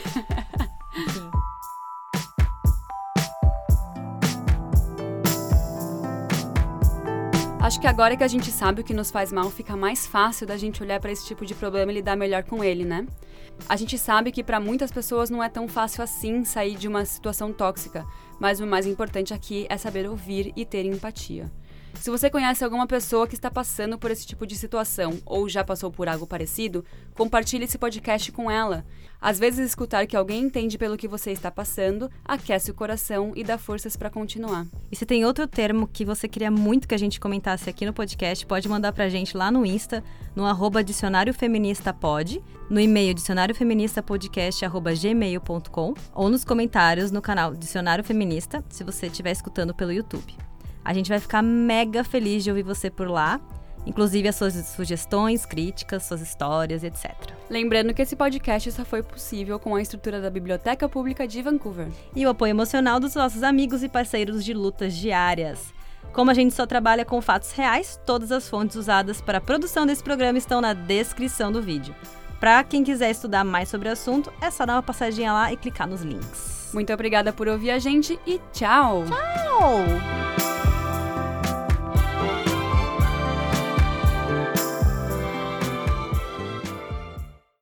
Acho 7.60 7.78
que 7.78 7.86
agora 7.86 8.16
que 8.16 8.24
a 8.24 8.28
gente 8.28 8.50
sabe 8.50 8.80
o 8.80 8.84
que 8.84 8.94
nos 8.94 9.10
faz 9.10 9.30
mal, 9.30 9.50
fica 9.50 9.76
mais 9.76 10.06
fácil 10.06 10.46
da 10.46 10.56
gente 10.56 10.82
olhar 10.82 10.98
para 10.98 11.12
esse 11.12 11.26
tipo 11.26 11.44
de 11.44 11.54
problema 11.54 11.92
e 11.92 11.96
lidar 11.96 12.16
melhor 12.16 12.42
com 12.42 12.64
ele, 12.64 12.84
né? 12.84 13.06
A 13.68 13.76
gente 13.76 13.98
sabe 13.98 14.32
que 14.32 14.42
para 14.42 14.58
muitas 14.58 14.90
pessoas 14.90 15.28
não 15.28 15.40
é 15.40 15.48
tão 15.48 15.68
fácil 15.68 16.02
assim 16.02 16.42
sair 16.42 16.74
de 16.74 16.88
uma 16.88 17.04
situação 17.04 17.52
tóxica, 17.52 18.06
mas 18.40 18.60
o 18.60 18.66
mais 18.66 18.86
importante 18.86 19.34
aqui 19.34 19.66
é 19.68 19.76
saber 19.76 20.08
ouvir 20.08 20.52
e 20.56 20.64
ter 20.64 20.86
empatia. 20.86 21.48
Se 21.94 22.11
você 22.11 22.31
conhece 22.31 22.64
alguma 22.64 22.87
pessoa 22.87 23.26
que 23.26 23.35
está 23.35 23.50
passando 23.50 23.98
por 23.98 24.11
esse 24.11 24.26
tipo 24.26 24.46
de 24.46 24.57
situação 24.57 25.18
ou 25.26 25.46
já 25.48 25.62
passou 25.62 25.90
por 25.90 26.09
algo 26.09 26.26
parecido, 26.26 26.83
compartilhe 27.14 27.64
esse 27.64 27.76
podcast 27.76 28.33
com 28.33 28.50
ela. 28.50 28.87
Às 29.20 29.38
vezes, 29.38 29.61
escutar 29.61 30.07
que 30.07 30.16
alguém 30.16 30.44
entende 30.44 30.79
pelo 30.79 30.96
que 30.96 31.07
você 31.07 31.31
está 31.31 31.50
passando 31.50 32.11
aquece 32.24 32.70
o 32.70 32.74
coração 32.74 33.35
e 33.37 33.44
dá 33.44 33.59
forças 33.59 33.94
para 33.96 34.09
continuar. 34.09 34.66
E 34.90 34.96
se 34.96 35.05
tem 35.05 35.26
outro 35.26 35.46
termo 35.46 35.87
que 35.87 36.07
você 36.07 36.26
queria 36.26 36.50
muito 36.50 36.88
que 36.88 36.94
a 36.94 36.98
gente 36.98 37.20
comentasse 37.20 37.68
aqui 37.68 37.85
no 37.85 37.92
podcast, 37.92 38.46
pode 38.46 38.66
mandar 38.66 38.94
para 38.94 39.05
a 39.05 39.11
gente 39.11 39.37
lá 39.37 39.50
no 39.50 39.66
Insta, 39.66 40.03
no 40.35 40.46
arroba 40.46 40.83
dicionário 40.83 41.35
feminista 41.35 41.92
pod, 41.92 42.42
no 42.70 42.81
e-mail 42.81 43.12
dicionariofeministapodcast.gmail.com 43.12 45.94
ou 46.14 46.31
nos 46.31 46.44
comentários 46.44 47.11
no 47.11 47.20
canal 47.20 47.55
Dicionário 47.55 48.03
Feminista, 48.03 48.64
se 48.70 48.83
você 48.83 49.09
estiver 49.09 49.33
escutando 49.33 49.74
pelo 49.74 49.92
YouTube. 49.92 50.49
A 50.85 50.93
gente 50.93 51.09
vai 51.09 51.19
ficar 51.19 51.43
mega 51.43 52.03
feliz 52.03 52.45
de 52.45 52.51
ouvir 52.51 52.62
você 52.62 52.90
por 52.90 53.09
lá, 53.09 53.40
inclusive 53.87 54.29
as 54.29 54.37
suas 54.37 54.55
sugestões, 54.66 55.47
críticas, 55.47 56.05
suas 56.05 56.21
histórias, 56.21 56.85
etc. 56.85 57.12
Lembrando 57.49 57.95
que 57.95 58.03
esse 58.03 58.16
podcast 58.16 58.73
só 58.73 58.85
foi 58.85 59.03
possível 59.03 59.59
com 59.59 59.75
a 59.75 59.83
estrutura 59.83 60.21
da 60.21 60.31
Biblioteca 60.31 60.88
Pública 60.88 61.27
de 61.27 61.43
Vancouver 61.43 61.88
e 62.14 62.27
o 62.27 62.31
apoio 62.31 62.51
emocional 62.51 63.01
dos 63.01 63.14
nossos 63.14 63.43
amigos 63.43 63.83
e 63.83 63.88
parceiros 63.88 64.45
de 64.45 64.55
lutas 64.55 64.95
diárias. 64.95 65.73
Como 66.12 66.31
a 66.31 66.35
gente 66.35 66.55
só 66.55 66.66
trabalha 66.66 67.05
com 67.05 67.21
fatos 67.21 67.53
reais, 67.53 68.01
todas 68.05 68.33
as 68.33 68.49
fontes 68.49 68.77
usadas 68.77 69.21
para 69.21 69.38
a 69.38 69.40
produção 69.40 69.87
desse 69.87 70.03
programa 70.03 70.38
estão 70.38 70.61
na 70.61 70.73
descrição 70.73 71.53
do 71.53 71.62
vídeo. 71.62 71.95
Para 72.40 72.64
quem 72.64 72.83
quiser 72.83 73.11
estudar 73.11 73.45
mais 73.45 73.69
sobre 73.69 73.88
o 73.88 73.93
assunto, 73.93 74.33
é 74.40 74.51
só 74.51 74.64
dar 74.64 74.75
uma 74.75 74.83
passadinha 74.83 75.33
lá 75.33 75.53
e 75.53 75.57
clicar 75.57 75.87
nos 75.87 76.01
links. 76.01 76.71
Muito 76.73 76.93
obrigada 76.93 77.33
por 77.33 77.47
ouvir 77.49 77.71
a 77.71 77.79
gente 77.79 78.19
e 78.27 78.40
tchau! 78.53 79.05
Tchau! 79.05 80.60